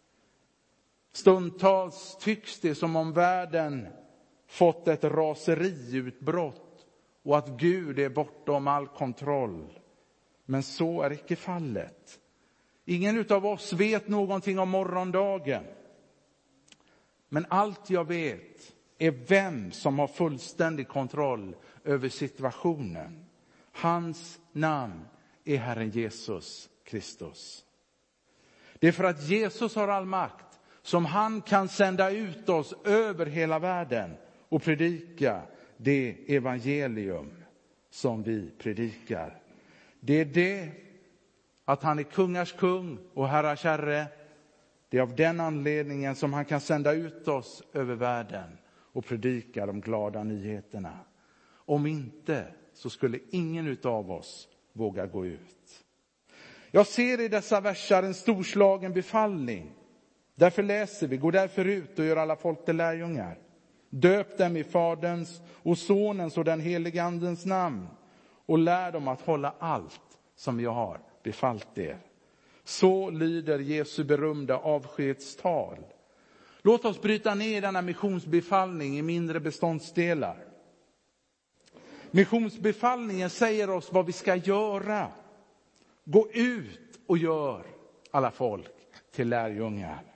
Stundtals 1.12 2.16
tycks 2.20 2.60
det 2.60 2.74
som 2.74 2.96
om 2.96 3.12
världen 3.12 3.88
fått 4.46 4.88
ett 4.88 5.04
raseriutbrott 5.04 6.86
och 7.22 7.38
att 7.38 7.48
Gud 7.48 7.98
är 7.98 8.08
bortom 8.08 8.68
all 8.68 8.86
kontroll. 8.86 9.78
Men 10.44 10.62
så 10.62 11.02
är 11.02 11.12
icke 11.12 11.36
fallet. 11.36 12.20
Ingen 12.90 13.24
av 13.30 13.46
oss 13.46 13.72
vet 13.72 14.08
någonting 14.08 14.58
om 14.58 14.68
morgondagen. 14.68 15.64
Men 17.28 17.46
allt 17.48 17.90
jag 17.90 18.08
vet 18.08 18.74
är 18.98 19.10
vem 19.10 19.72
som 19.72 19.98
har 19.98 20.06
fullständig 20.06 20.88
kontroll 20.88 21.56
över 21.84 22.08
situationen. 22.08 23.24
Hans 23.72 24.40
namn 24.52 25.04
är 25.44 25.56
Herren 25.56 25.90
Jesus 25.90 26.68
Kristus. 26.84 27.64
Det 28.78 28.88
är 28.88 28.92
för 28.92 29.04
att 29.04 29.28
Jesus 29.28 29.74
har 29.74 29.88
all 29.88 30.04
makt 30.04 30.60
som 30.82 31.04
han 31.04 31.40
kan 31.40 31.68
sända 31.68 32.10
ut 32.10 32.48
oss 32.48 32.74
över 32.84 33.26
hela 33.26 33.58
världen 33.58 34.14
och 34.48 34.62
predika 34.62 35.42
det 35.76 36.16
evangelium 36.26 37.44
som 37.90 38.22
vi 38.22 38.50
predikar. 38.58 39.42
Det 40.00 40.20
är 40.20 40.24
det 40.24 40.87
att 41.68 41.82
han 41.82 41.98
är 41.98 42.02
kungars 42.02 42.52
kung 42.52 42.98
och 43.14 43.28
herrars 43.28 43.64
herre. 43.64 44.06
Det 44.88 44.98
är 44.98 45.02
av 45.02 45.16
den 45.16 45.40
anledningen 45.40 46.14
som 46.14 46.32
han 46.32 46.44
kan 46.44 46.60
sända 46.60 46.92
ut 46.92 47.28
oss 47.28 47.62
över 47.72 47.94
världen 47.94 48.58
och 48.92 49.06
predika 49.06 49.66
de 49.66 49.80
glada 49.80 50.24
nyheterna. 50.24 50.98
Om 51.52 51.86
inte 51.86 52.44
så 52.74 52.90
skulle 52.90 53.18
ingen 53.30 53.78
av 53.84 54.10
oss 54.10 54.48
våga 54.72 55.06
gå 55.06 55.26
ut. 55.26 55.84
Jag 56.70 56.86
ser 56.86 57.20
i 57.20 57.28
dessa 57.28 57.60
versar 57.60 58.02
en 58.02 58.14
storslagen 58.14 58.92
befallning 58.92 59.74
Därför 60.34 60.62
läser 60.62 61.06
vi, 61.06 61.16
gå 61.16 61.30
därför 61.30 61.64
ut 61.64 61.98
och 61.98 62.04
gör 62.04 62.16
alla 62.16 62.36
folk 62.36 62.64
till 62.64 62.76
lärjungar. 62.76 63.38
Döp 63.90 64.38
dem 64.38 64.56
i 64.56 64.64
Faderns 64.64 65.40
och 65.62 65.78
Sonens 65.78 66.38
och 66.38 66.44
den 66.44 66.60
helige 66.60 67.02
Andens 67.02 67.46
namn 67.46 67.88
och 68.46 68.58
lär 68.58 68.92
dem 68.92 69.08
att 69.08 69.20
hålla 69.20 69.54
allt 69.58 70.00
som 70.36 70.60
jag 70.60 70.72
har 70.72 71.07
befallt 71.22 71.78
er. 71.78 71.98
Så 72.64 73.10
lyder 73.10 73.58
Jesu 73.58 74.04
berömda 74.04 74.58
avskedstal. 74.58 75.78
Låt 76.62 76.84
oss 76.84 77.02
bryta 77.02 77.34
ner 77.34 77.60
denna 77.60 77.82
missionsbefallning 77.82 78.98
i 78.98 79.02
mindre 79.02 79.40
beståndsdelar. 79.40 80.44
Missionsbefallningen 82.10 83.30
säger 83.30 83.70
oss 83.70 83.92
vad 83.92 84.06
vi 84.06 84.12
ska 84.12 84.36
göra. 84.36 85.08
Gå 86.04 86.28
ut 86.32 87.00
och 87.06 87.18
gör 87.18 87.66
alla 88.10 88.30
folk 88.30 88.70
till 89.12 89.28
lärjungar. 89.28 90.07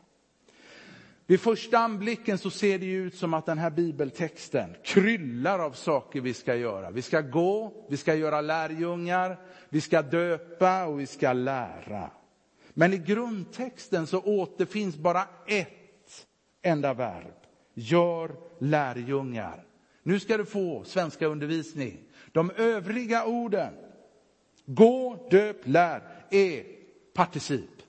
Vid 1.33 1.41
första 1.41 1.79
anblicken 1.79 2.39
så 2.39 2.51
ser 2.51 2.79
det 2.79 2.87
ut 2.87 3.15
som 3.15 3.35
att 3.35 3.47
den 3.47 3.59
här 3.59 3.71
bibeltexten 3.71 4.77
kryllar 4.85 5.59
av 5.59 5.73
saker 5.73 6.21
vi 6.21 6.35
ska 6.35 6.55
göra. 6.55 6.91
Vi 6.91 7.03
ska 7.03 7.21
gå, 7.21 7.87
vi 7.91 7.97
ska 7.97 8.15
göra 8.15 8.41
lärjungar, 8.41 9.41
vi 9.69 9.81
ska 9.81 10.03
döpa 10.03 10.85
och 10.85 11.01
vi 11.01 11.07
ska 11.07 11.33
lära. 11.33 12.11
Men 12.71 12.93
i 12.93 12.99
grundtexten 12.99 14.07
så 14.07 14.21
återfinns 14.21 14.97
bara 14.97 15.23
ett 15.47 16.27
enda 16.63 16.95
verb. 16.95 17.35
Gör 17.75 18.31
lärjungar. 18.59 19.65
Nu 20.03 20.21
ska 20.21 20.37
du 20.37 20.45
få 20.45 20.85
svenska 20.85 21.27
undervisning. 21.27 21.99
De 22.33 22.51
övriga 22.51 23.25
orden, 23.25 23.75
gå, 24.67 25.29
döp, 25.31 25.57
lär, 25.65 26.03
är 26.31 26.65
particip. 27.15 27.82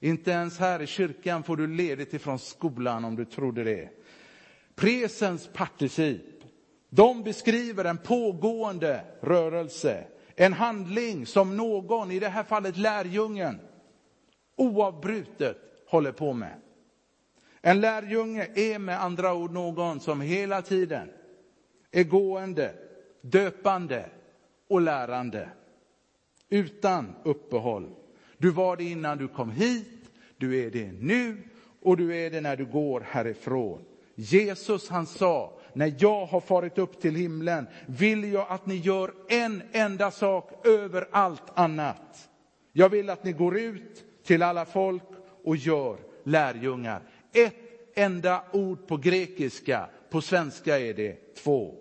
Inte 0.00 0.30
ens 0.30 0.58
här 0.58 0.82
i 0.82 0.86
kyrkan 0.86 1.42
får 1.42 1.56
du 1.56 1.66
ledigt 1.66 2.14
ifrån 2.14 2.38
skolan 2.38 3.04
om 3.04 3.16
du 3.16 3.24
trodde 3.24 3.64
det. 3.64 3.90
Presens 4.74 5.48
particip. 5.52 6.22
De 6.90 7.22
beskriver 7.22 7.84
en 7.84 7.98
pågående 7.98 9.04
rörelse, 9.20 10.04
en 10.36 10.52
handling 10.52 11.26
som 11.26 11.56
någon, 11.56 12.10
i 12.10 12.18
det 12.18 12.28
här 12.28 12.42
fallet 12.42 12.76
lärjungen, 12.76 13.60
oavbrutet 14.56 15.56
håller 15.88 16.12
på 16.12 16.32
med. 16.32 16.60
En 17.60 17.80
lärjunge 17.80 18.48
är 18.54 18.78
med 18.78 19.02
andra 19.02 19.34
ord 19.34 19.52
någon 19.52 20.00
som 20.00 20.20
hela 20.20 20.62
tiden 20.62 21.10
är 21.90 22.04
gående, 22.04 22.74
döpande 23.20 24.10
och 24.68 24.80
lärande. 24.80 25.48
Utan 26.48 27.14
uppehåll. 27.24 27.94
Du 28.38 28.50
var 28.50 28.76
det 28.76 28.84
innan 28.84 29.18
du 29.18 29.28
kom 29.28 29.50
hit, 29.50 30.10
du 30.36 30.66
är 30.66 30.70
det 30.70 30.92
nu 30.92 31.36
och 31.82 31.96
du 31.96 32.16
är 32.16 32.30
det 32.30 32.40
när 32.40 32.56
du 32.56 32.64
går 32.64 33.00
härifrån. 33.00 33.84
Jesus 34.14 34.88
han 34.88 35.06
sa, 35.06 35.58
när 35.72 35.94
jag 35.98 36.26
har 36.26 36.40
farit 36.40 36.78
upp 36.78 37.00
till 37.00 37.14
himlen 37.14 37.66
vill 37.86 38.32
jag 38.32 38.46
att 38.48 38.66
ni 38.66 38.76
gör 38.76 39.14
en 39.28 39.62
enda 39.72 40.10
sak 40.10 40.66
över 40.66 41.08
allt 41.10 41.42
annat. 41.54 42.28
Jag 42.72 42.88
vill 42.88 43.10
att 43.10 43.24
ni 43.24 43.32
går 43.32 43.58
ut 43.58 44.04
till 44.24 44.42
alla 44.42 44.64
folk 44.64 45.02
och 45.44 45.56
gör 45.56 45.96
lärjungar. 46.24 47.02
Ett 47.32 47.54
enda 47.94 48.44
ord 48.52 48.86
på 48.86 48.96
grekiska, 48.96 49.88
på 50.10 50.20
svenska 50.20 50.78
är 50.78 50.94
det 50.94 51.34
två. 51.34 51.74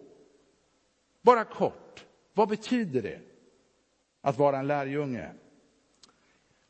Bara 1.22 1.44
kort, 1.44 2.06
vad 2.34 2.50
betyder 2.50 3.02
det 3.02 3.20
att 4.22 4.38
vara 4.38 4.58
en 4.58 4.68
lärjunge? 4.68 5.30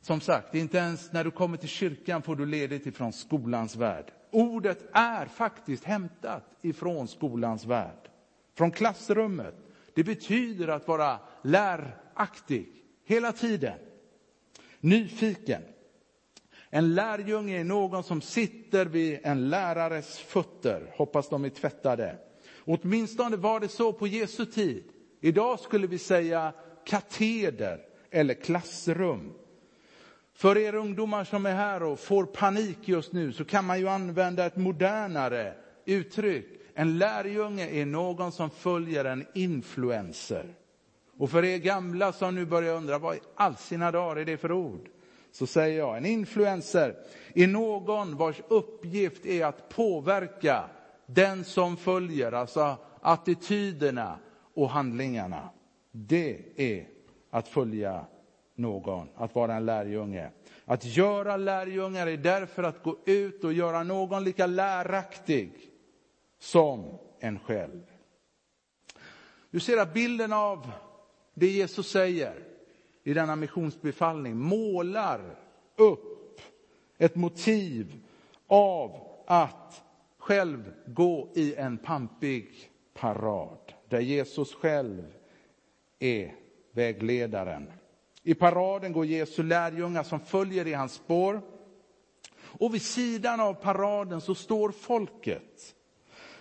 Som 0.08 0.20
sagt, 0.20 0.54
inte 0.54 0.78
ens 0.78 1.12
när 1.12 1.24
du 1.24 1.30
kommer 1.30 1.56
till 1.56 1.68
kyrkan 1.68 2.22
får 2.22 2.36
du 2.36 2.46
ledigt 2.46 2.86
ifrån 2.86 3.12
skolans 3.12 3.76
värld. 3.76 4.12
Ordet 4.30 4.84
är 4.92 5.26
faktiskt 5.26 5.84
hämtat 5.84 6.44
ifrån 6.62 7.08
skolans 7.08 7.64
värld, 7.64 8.10
från 8.54 8.70
klassrummet. 8.70 9.54
Det 9.94 10.04
betyder 10.04 10.68
att 10.68 10.88
vara 10.88 11.18
läraktig 11.42 12.68
hela 13.04 13.32
tiden, 13.32 13.78
nyfiken. 14.80 15.62
En 16.70 16.94
lärjunge 16.94 17.60
är 17.60 17.64
någon 17.64 18.02
som 18.02 18.20
sitter 18.20 18.86
vid 18.86 19.18
en 19.22 19.50
lärares 19.50 20.18
fötter, 20.18 20.92
hoppas 20.96 21.28
de 21.28 21.44
är 21.44 21.48
tvättade. 21.48 22.18
Åtminstone 22.64 23.36
var 23.36 23.60
det 23.60 23.68
så 23.68 23.92
på 23.92 24.06
Jesu 24.06 24.46
tid. 24.46 24.84
Idag 25.20 25.60
skulle 25.60 25.86
vi 25.86 25.98
säga 25.98 26.52
kateder 26.84 27.80
eller 28.10 28.34
klassrum. 28.34 29.34
För 30.38 30.58
er 30.58 30.74
ungdomar 30.74 31.24
som 31.24 31.46
är 31.46 31.54
här 31.54 31.82
och 31.82 31.98
får 31.98 32.24
panik 32.24 32.78
just 32.80 33.12
nu 33.12 33.32
så 33.32 33.44
kan 33.44 33.64
man 33.64 33.78
ju 33.78 33.88
använda 33.88 34.46
ett 34.46 34.56
modernare 34.56 35.54
uttryck. 35.84 36.46
En 36.74 36.98
lärjunge 36.98 37.68
är 37.68 37.86
någon 37.86 38.32
som 38.32 38.50
följer 38.50 39.04
en 39.04 39.26
influencer. 39.34 40.54
Och 41.18 41.30
för 41.30 41.44
er 41.44 41.58
gamla 41.58 42.12
som 42.12 42.34
nu 42.34 42.46
börjar 42.46 42.74
undra 42.74 42.98
vad 42.98 43.16
i 43.16 43.20
all 43.34 43.56
sina 43.56 43.90
dagar 43.90 44.16
är 44.16 44.24
det 44.24 44.36
för 44.36 44.52
ord? 44.52 44.88
Så 45.32 45.46
säger 45.46 45.78
jag, 45.78 45.96
en 45.96 46.06
influencer 46.06 46.94
är 47.34 47.46
någon 47.46 48.16
vars 48.16 48.40
uppgift 48.48 49.26
är 49.26 49.46
att 49.46 49.68
påverka 49.68 50.64
den 51.06 51.44
som 51.44 51.76
följer, 51.76 52.32
alltså 52.32 52.76
attityderna 53.00 54.18
och 54.54 54.70
handlingarna. 54.70 55.48
Det 55.92 56.38
är 56.56 56.88
att 57.30 57.48
följa 57.48 58.04
någon, 58.58 59.08
att 59.14 59.34
vara 59.34 59.54
en 59.54 59.66
lärjunge. 59.66 60.30
Att 60.64 60.84
göra 60.84 61.36
lärjungar 61.36 62.06
är 62.06 62.16
därför 62.16 62.62
att 62.62 62.82
gå 62.82 62.96
ut 63.06 63.44
och 63.44 63.52
göra 63.52 63.82
någon 63.82 64.24
lika 64.24 64.46
läraktig 64.46 65.52
som 66.38 66.98
en 67.20 67.38
själv. 67.38 67.82
Du 69.50 69.60
ser 69.60 69.76
att 69.76 69.94
bilden 69.94 70.32
av 70.32 70.70
det 71.34 71.46
Jesus 71.46 71.90
säger 71.90 72.44
i 73.04 73.14
denna 73.14 73.36
missionsbefallning 73.36 74.36
målar 74.36 75.20
upp 75.76 76.40
ett 76.98 77.16
motiv 77.16 78.04
av 78.46 79.00
att 79.26 79.82
själv 80.18 80.72
gå 80.86 81.32
i 81.34 81.54
en 81.54 81.78
pampig 81.78 82.70
parad 82.94 83.72
där 83.88 84.00
Jesus 84.00 84.54
själv 84.54 85.04
är 85.98 86.34
vägledaren. 86.72 87.72
I 88.22 88.34
paraden 88.34 88.92
går 88.92 89.06
Jesu 89.06 89.42
lärjungar 89.42 90.02
som 90.02 90.20
följer 90.20 90.66
i 90.66 90.72
hans 90.72 90.92
spår. 90.92 91.40
Och 92.40 92.74
vid 92.74 92.82
sidan 92.82 93.40
av 93.40 93.54
paraden 93.54 94.20
så 94.20 94.34
står 94.34 94.70
folket. 94.70 95.74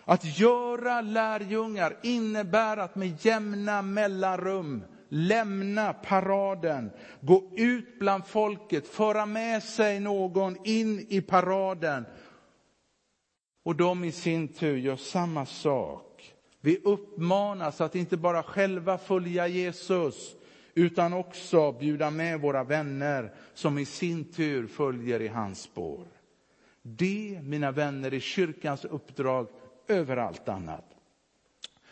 Att 0.05 0.39
göra 0.39 1.01
lärjungar 1.01 1.97
innebär 2.03 2.77
att 2.77 2.95
med 2.95 3.25
jämna 3.25 3.81
mellanrum 3.81 4.83
lämna 5.09 5.93
paraden, 5.93 6.91
gå 7.21 7.51
ut 7.57 7.99
bland 7.99 8.27
folket, 8.27 8.87
föra 8.87 9.25
med 9.25 9.63
sig 9.63 9.99
någon 9.99 10.57
in 10.65 11.05
i 11.09 11.21
paraden 11.21 12.05
och 13.63 13.75
de 13.75 14.03
i 14.03 14.11
sin 14.11 14.47
tur 14.47 14.77
gör 14.77 14.95
samma 14.95 15.45
sak. 15.45 16.33
Vi 16.61 16.77
uppmanas 16.77 17.81
att 17.81 17.95
inte 17.95 18.17
bara 18.17 18.43
själva 18.43 18.97
följa 18.97 19.47
Jesus, 19.47 20.35
utan 20.77 21.13
också 21.13 21.71
bjuda 21.71 22.11
med 22.11 22.41
våra 22.41 22.63
vänner 22.63 23.33
som 23.53 23.77
i 23.77 23.85
sin 23.85 24.31
tur 24.31 24.67
följer 24.67 25.21
i 25.21 25.27
hans 25.27 25.61
spår. 25.61 26.07
Det, 26.81 27.39
mina 27.43 27.71
vänner, 27.71 28.13
är 28.13 28.19
kyrkans 28.19 28.85
uppdrag 28.85 29.47
över 29.87 30.17
allt 30.17 30.49
annat. 30.49 30.85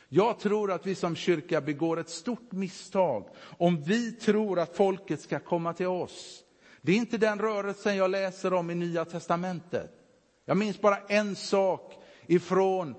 Jag 0.10 0.40
tror 0.40 0.72
att 0.72 0.88
vi 0.88 0.96
som 0.96 1.16
kyrka 1.16 1.62
begår 1.62 2.00
ett 2.00 2.10
stort 2.10 2.52
misstag 2.52 3.28
om 3.58 3.82
vi 3.82 4.12
tror 4.12 4.60
att 4.60 4.76
folket 4.76 5.22
ska 5.22 5.40
komma 5.40 5.74
till 5.74 5.88
oss. 5.88 6.44
Det 6.82 6.92
är 6.92 6.98
inte 6.98 7.18
den 7.18 7.40
rörelsen 7.40 7.96
jag 7.96 8.12
läser 8.12 8.54
om 8.54 8.70
i 8.70 8.76
Nya 8.76 9.06
testamentet. 9.06 9.92
Jag 10.46 10.58
minns 10.58 10.82
bara 10.82 10.98
en 10.98 11.36
sak 11.36 11.94
ifrån 12.28 12.96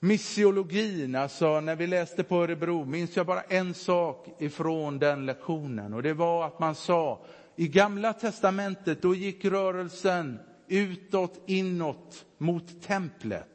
missiologin, 0.00 1.14
alltså 1.14 1.60
när 1.60 1.76
vi 1.76 1.86
läste 1.86 2.22
på 2.22 2.36
Örebro, 2.36 2.84
minns 2.84 3.16
jag 3.16 3.26
bara 3.26 3.42
en 3.42 3.74
sak 3.74 4.28
ifrån 4.38 4.98
den 4.98 5.26
lektionen. 5.26 5.94
Och 5.94 6.02
det 6.02 6.14
var 6.14 6.46
att 6.46 6.58
man 6.58 6.74
sa, 6.74 7.24
i 7.56 7.68
gamla 7.68 8.12
testamentet, 8.12 9.02
då 9.02 9.14
gick 9.14 9.44
rörelsen 9.44 10.38
utåt, 10.68 11.42
inåt, 11.46 12.24
mot 12.38 12.82
templet. 12.82 13.48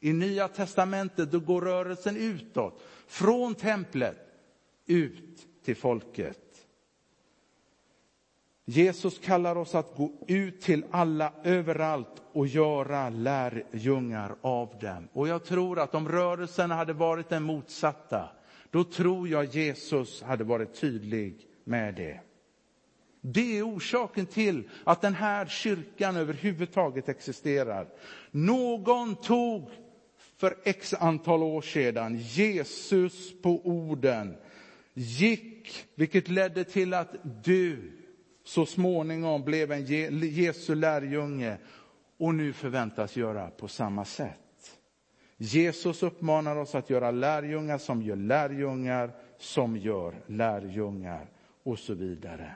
I 0.00 0.12
nya 0.12 0.48
testamentet, 0.48 1.32
då 1.32 1.40
går 1.40 1.60
rörelsen 1.60 2.16
utåt, 2.16 2.82
från 3.06 3.54
templet, 3.54 4.16
ut 4.86 5.46
till 5.64 5.76
folket. 5.76 6.47
Jesus 8.70 9.18
kallar 9.18 9.56
oss 9.56 9.74
att 9.74 9.96
gå 9.96 10.12
ut 10.26 10.60
till 10.60 10.84
alla 10.90 11.32
överallt 11.44 12.22
och 12.32 12.46
göra 12.46 13.08
lärjungar 13.08 14.36
av 14.40 14.78
dem. 14.80 15.08
Och 15.12 15.28
jag 15.28 15.44
tror 15.44 15.78
att 15.78 15.94
om 15.94 16.08
rörelsen 16.08 16.70
hade 16.70 16.92
varit 16.92 17.28
den 17.28 17.42
motsatta, 17.42 18.28
då 18.70 18.84
tror 18.84 19.28
jag 19.28 19.44
Jesus 19.44 20.22
hade 20.22 20.44
varit 20.44 20.80
tydlig 20.80 21.46
med 21.64 21.94
det. 21.94 22.20
Det 23.20 23.58
är 23.58 23.68
orsaken 23.68 24.26
till 24.26 24.68
att 24.84 25.00
den 25.00 25.14
här 25.14 25.46
kyrkan 25.46 26.16
överhuvudtaget 26.16 27.08
existerar. 27.08 27.88
Någon 28.30 29.16
tog 29.16 29.70
för 30.36 30.56
x 30.64 30.94
antal 30.94 31.42
år 31.42 31.62
sedan 31.62 32.18
Jesus 32.18 33.42
på 33.42 33.66
orden, 33.66 34.36
gick, 34.94 35.86
vilket 35.94 36.28
ledde 36.28 36.64
till 36.64 36.94
att 36.94 37.14
du 37.44 37.92
så 38.48 38.66
småningom 38.66 39.44
blev 39.44 39.72
en 39.72 39.84
Jesu 40.20 40.74
lärjunge 40.74 41.56
och 42.18 42.34
nu 42.34 42.52
förväntas 42.52 43.16
göra 43.16 43.50
på 43.50 43.68
samma 43.68 44.04
sätt. 44.04 44.78
Jesus 45.36 46.02
uppmanar 46.02 46.56
oss 46.56 46.74
att 46.74 46.90
göra 46.90 47.10
lärjungar 47.10 47.78
som 47.78 48.02
gör 48.02 48.16
lärjungar 48.16 49.12
som 49.38 49.76
gör 49.76 50.14
lärjungar 50.26 51.30
och 51.62 51.78
så 51.78 51.94
vidare. 51.94 52.52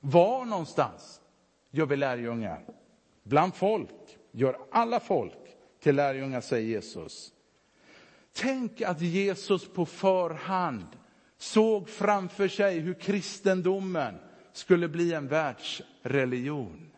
Var 0.00 0.44
någonstans 0.44 1.20
gör 1.70 1.86
vi 1.86 1.96
lärjungar? 1.96 2.64
Bland 3.22 3.54
folk. 3.54 4.18
Gör 4.32 4.58
alla 4.70 5.00
folk 5.00 5.56
till 5.80 5.96
lärjungar, 5.96 6.40
säger 6.40 6.68
Jesus. 6.68 7.32
Tänk 8.32 8.82
att 8.82 9.00
Jesus 9.00 9.68
på 9.68 9.86
förhand 9.86 10.86
såg 11.38 11.88
framför 11.88 12.48
sig 12.48 12.78
hur 12.78 12.94
kristendomen 12.94 14.14
skulle 14.52 14.88
bli 14.88 15.12
en 15.12 15.28
världsreligion. 15.28 16.90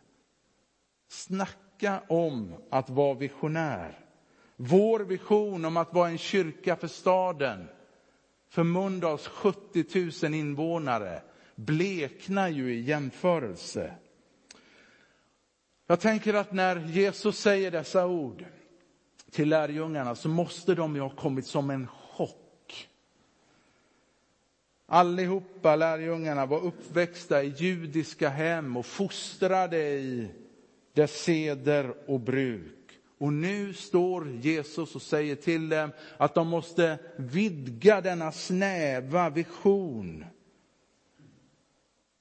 Snacka 1.08 2.02
om 2.08 2.54
att 2.70 2.90
vara 2.90 3.14
visionär. 3.14 3.98
Vår 4.56 5.00
vision 5.00 5.64
om 5.64 5.76
att 5.76 5.94
vara 5.94 6.08
en 6.08 6.18
kyrka 6.18 6.76
för 6.76 6.88
staden, 6.88 7.68
för 8.48 8.62
Mölndals 8.62 9.26
70 9.26 10.24
000 10.24 10.34
invånare, 10.34 11.22
bleknar 11.54 12.48
ju 12.48 12.74
i 12.74 12.80
jämförelse. 12.80 13.94
Jag 15.86 16.00
tänker 16.00 16.34
att 16.34 16.52
när 16.52 16.76
Jesus 16.76 17.38
säger 17.38 17.70
dessa 17.70 18.06
ord 18.06 18.44
till 19.30 19.48
lärjungarna 19.48 20.14
så 20.14 20.28
måste 20.28 20.74
de 20.74 20.94
ju 20.94 21.00
ha 21.00 21.10
kommit 21.10 21.46
som 21.46 21.70
en. 21.70 21.88
Allihopa 24.92 25.76
lärjungarna 25.76 26.46
var 26.46 26.64
uppväxta 26.64 27.42
i 27.42 27.48
judiska 27.48 28.28
hem 28.28 28.76
och 28.76 28.86
fostrade 28.86 29.78
i 29.78 30.28
dess 30.92 31.22
seder 31.22 31.94
och 32.06 32.20
bruk. 32.20 33.00
Och 33.18 33.32
nu 33.32 33.74
står 33.74 34.28
Jesus 34.28 34.94
och 34.94 35.02
säger 35.02 35.36
till 35.36 35.68
dem 35.68 35.90
att 36.16 36.34
de 36.34 36.48
måste 36.48 36.98
vidga 37.16 38.00
denna 38.00 38.32
snäva 38.32 39.30
vision. 39.30 40.24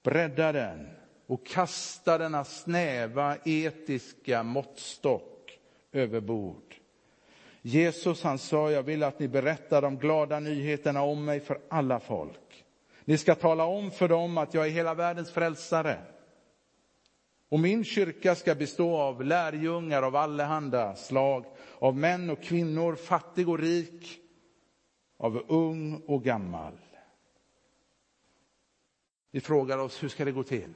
Bredda 0.04 0.52
den 0.52 0.88
och 1.28 1.46
kasta 1.46 2.18
denna 2.18 2.44
snäva 2.44 3.38
etiska 3.46 4.44
måttstock 4.44 5.60
över 5.92 6.20
bord. 6.20 6.76
Jesus 7.62 8.24
han 8.24 8.38
sa, 8.38 8.72
jag 8.72 8.84
vill 8.84 9.04
att 9.04 9.20
ni 9.20 9.28
berättar 9.28 9.82
de 9.82 9.98
glada 9.98 10.40
nyheterna 10.40 11.02
om 11.02 11.26
mig 11.26 11.40
för 11.40 11.60
alla 11.70 12.00
folk. 12.00 12.41
Ni 13.12 13.18
ska 13.18 13.36
tala 13.36 13.66
om 13.66 13.92
för 13.92 14.08
dem 14.08 14.38
att 14.38 14.54
jag 14.54 14.68
är 14.68 14.70
hela 14.70 14.94
världens 14.94 15.32
frälsare. 15.32 16.02
Och 17.50 17.60
min 17.60 17.84
kyrka 17.84 18.36
ska 18.36 18.56
bestå 18.56 18.98
av 18.98 19.24
lärjungar 19.24 20.04
av 20.04 20.16
allehanda 20.16 20.96
slag, 20.96 21.46
av 21.80 21.98
män 21.98 22.30
och 22.30 22.42
kvinnor, 22.42 22.96
fattig 22.96 23.50
och 23.50 23.60
rik, 23.60 24.20
av 25.18 25.46
ung 25.48 26.02
och 26.08 26.24
gammal. 26.24 26.74
Vi 29.32 29.42
frågar 29.42 29.78
oss, 29.78 30.04
hur 30.04 30.10
ska 30.10 30.26
det 30.26 30.32
gå 30.32 30.44
till? 30.44 30.74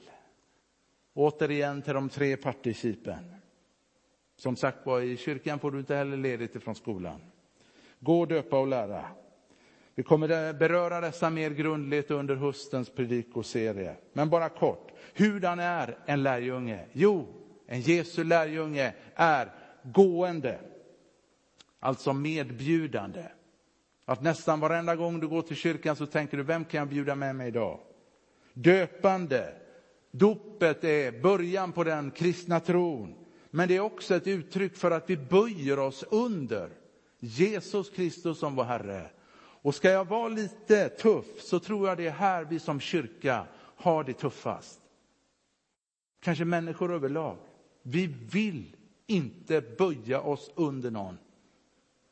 Återigen 1.14 1.82
till 1.82 1.94
de 1.94 2.10
tre 2.10 2.38
participen. 2.38 3.36
Som 4.36 4.56
sagt 4.56 4.86
var, 4.86 5.02
i 5.02 5.18
kyrkan 5.18 5.60
får 5.60 5.72
du 5.72 5.80
inte 5.80 5.96
heller 5.96 6.18
ledigt 6.18 6.56
ifrån 6.56 6.76
skolan. 6.76 7.22
Gå, 8.00 8.26
döpa 8.26 8.60
och 8.60 8.68
lära. 8.68 9.06
Vi 9.96 10.04
kommer 10.04 10.54
beröra 10.54 11.02
dessa 11.02 11.30
mer 11.30 11.50
grundligt 11.50 12.12
under 12.12 12.36
höstens 12.36 12.90
predikoserie. 12.90 13.96
Men 14.14 14.30
bara 14.30 14.50
kort, 14.50 14.92
hurdan 15.14 15.60
är 15.60 15.98
en 16.06 16.24
lärjunge? 16.24 16.86
Jo, 16.92 17.28
en 17.68 17.82
Jesu 17.82 18.24
lärjunge 18.24 18.94
är 19.16 19.52
gående, 19.84 20.60
alltså 21.80 22.14
medbjudande. 22.14 23.24
Att 24.06 24.22
nästan 24.22 24.60
varenda 24.60 24.96
gång 24.96 25.20
du 25.20 25.28
går 25.28 25.42
till 25.42 25.56
kyrkan 25.56 25.96
så 25.96 26.06
tänker 26.06 26.38
du, 26.38 26.44
vem 26.44 26.66
kan 26.66 26.78
jag 26.78 26.88
bjuda 26.88 27.16
med 27.16 27.36
mig 27.36 27.48
idag? 27.48 27.80
Döpande, 28.54 29.54
dopet 30.12 30.84
är 30.84 31.22
början 31.22 31.72
på 31.72 31.84
den 31.84 32.12
kristna 32.12 32.60
tron. 32.60 33.16
Men 33.50 33.68
det 33.68 33.76
är 33.76 33.80
också 33.80 34.16
ett 34.16 34.28
uttryck 34.28 34.78
för 34.78 34.92
att 34.92 35.10
vi 35.10 35.18
böjer 35.18 35.80
oss 35.80 36.04
under 36.12 36.70
Jesus 37.20 37.90
Kristus 37.90 38.40
som 38.40 38.56
vår 38.56 38.64
Herre. 38.64 39.10
Och 39.66 39.76
ska 39.76 39.92
jag 39.92 40.06
vara 40.06 40.28
lite 40.28 40.90
tuff 40.90 41.42
så 41.42 41.60
tror 41.60 41.88
jag 41.88 41.98
det 41.98 42.08
är 42.08 42.12
här 42.12 42.44
vi 42.44 42.60
som 42.60 42.80
kyrka 42.80 43.46
har 43.76 44.04
det 44.04 44.14
tuffast. 44.14 44.80
Kanske 46.22 46.46
människor 46.46 46.94
överlag. 46.94 47.38
Vi 47.82 48.08
vill 48.32 48.76
inte 49.08 49.62
böja 49.62 50.22
oss 50.22 50.52
under 50.56 50.92
någon. 50.92 51.18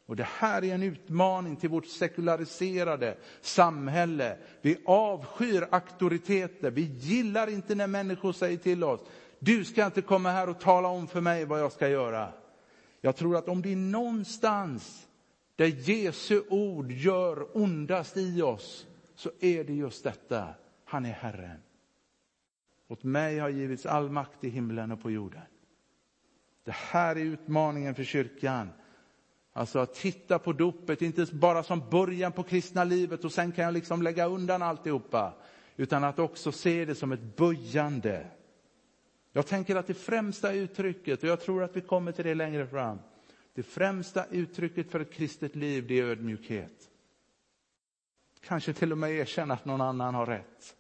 Och 0.06 0.16
det 0.16 0.28
här 0.30 0.64
är 0.64 0.76
en 0.76 0.84
utmaning 0.84 1.56
till 1.56 1.70
vårt 1.70 1.86
sekulariserade 1.86 3.18
samhälle. 3.42 4.38
Vi 4.62 4.78
avskyr 4.86 5.68
auktoriteter. 5.72 6.72
Vi 6.72 6.82
gillar 6.82 7.50
inte 7.50 7.76
när 7.76 7.88
människor 7.88 8.34
säger 8.34 8.58
till 8.58 8.84
oss, 8.84 9.02
du 9.40 9.66
ska 9.66 9.86
inte 9.86 10.02
komma 10.02 10.32
här 10.32 10.50
och 10.50 10.60
tala 10.60 10.88
om 10.88 11.08
för 11.08 11.22
mig 11.22 11.46
vad 11.46 11.60
jag 11.60 11.72
ska 11.72 11.90
göra. 11.90 12.34
Jag 13.02 13.16
tror 13.16 13.38
att 13.38 13.48
om 13.48 13.62
det 13.62 13.72
är 13.72 13.76
någonstans 13.76 15.08
där 15.56 15.66
Jesu 15.66 16.44
ord 16.50 16.92
gör 16.92 17.58
ondast 17.58 18.18
i 18.18 18.42
oss, 18.42 18.88
så 19.16 19.32
är 19.40 19.64
det 19.64 19.74
just 19.74 20.04
detta. 20.04 20.48
Han 20.86 21.06
är 21.06 21.12
Herren. 21.12 21.60
Åt 22.88 23.04
mig 23.04 23.40
har 23.40 23.50
givits 23.50 23.86
all 23.86 24.10
makt 24.10 24.44
i 24.44 24.50
himlen 24.50 24.92
och 24.92 25.02
på 25.02 25.12
jorden. 25.12 25.42
Det 26.64 26.72
här 26.72 27.16
är 27.16 27.22
utmaningen 27.22 27.96
för 27.96 28.04
kyrkan. 28.04 28.70
Alltså 29.54 29.80
att 29.80 29.94
titta 29.94 30.40
på 30.40 30.54
dopet, 30.54 31.02
inte 31.02 31.26
bara 31.32 31.64
som 31.64 31.90
början 31.90 32.32
på 32.32 32.44
kristna 32.44 32.84
livet 32.84 33.26
och 33.26 33.32
sen 33.32 33.52
kan 33.52 33.66
jag 33.66 33.74
liksom 33.74 34.02
lägga 34.02 34.26
undan 34.26 34.62
alltihopa. 34.62 35.34
Utan 35.76 36.04
att 36.04 36.20
också 36.20 36.52
se 36.52 36.86
det 36.86 36.96
som 36.96 37.12
ett 37.12 37.36
böjande. 37.36 38.28
Jag 39.32 39.48
tänker 39.48 39.76
att 39.76 39.88
det 39.88 39.94
främsta 39.94 40.54
uttrycket, 40.54 41.24
och 41.24 41.30
jag 41.30 41.42
tror 41.42 41.64
att 41.64 41.76
vi 41.76 41.82
kommer 41.82 42.12
till 42.12 42.26
det 42.26 42.36
längre 42.36 42.68
fram, 42.68 43.00
det 43.54 43.64
främsta 43.64 44.26
uttrycket 44.26 44.92
för 44.92 45.00
ett 45.00 45.14
kristet 45.14 45.56
liv, 45.56 45.88
det 45.88 46.00
är 46.00 46.04
ödmjukhet. 46.04 46.90
Kanske 48.42 48.74
till 48.74 48.92
och 48.92 48.98
med 48.98 49.12
erkänna 49.12 49.54
att 49.54 49.66
någon 49.66 49.82
annan 49.82 50.16
har 50.16 50.26
rätt. 50.26 50.76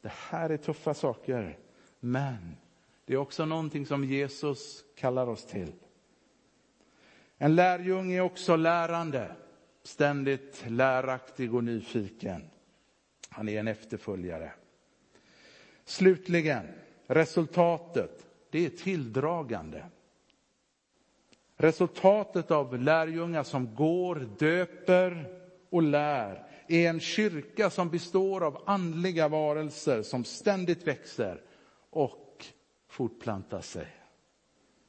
Det 0.00 0.12
här 0.12 0.50
är 0.50 0.56
tuffa 0.56 0.94
saker, 0.94 1.58
men 2.00 2.56
det 3.04 3.12
är 3.12 3.16
också 3.16 3.44
någonting 3.44 3.86
som 3.86 4.04
Jesus 4.04 4.84
kallar 4.96 5.26
oss 5.26 5.46
till. 5.46 5.72
En 7.38 7.54
lärjunge 7.54 8.16
är 8.16 8.20
också 8.20 8.56
lärande, 8.56 9.36
ständigt 9.82 10.64
läraktig 10.68 11.54
och 11.54 11.64
nyfiken. 11.64 12.50
Han 13.28 13.48
är 13.48 13.60
en 13.60 13.68
efterföljare. 13.68 14.52
Slutligen, 15.84 16.66
resultatet, 17.06 18.26
det 18.50 18.66
är 18.66 18.70
tilldragande. 18.70 19.84
Resultatet 21.62 22.50
av 22.50 22.78
lärjungar 22.78 23.42
som 23.42 23.74
går, 23.74 24.28
döper 24.38 25.26
och 25.70 25.82
lär 25.82 26.46
är 26.68 26.88
en 26.88 27.00
kyrka 27.00 27.70
som 27.70 27.88
består 27.90 28.44
av 28.44 28.62
andliga 28.66 29.28
varelser 29.28 30.02
som 30.02 30.24
ständigt 30.24 30.86
växer 30.86 31.40
och 31.90 32.46
fortplantar 32.88 33.60
sig. 33.60 33.86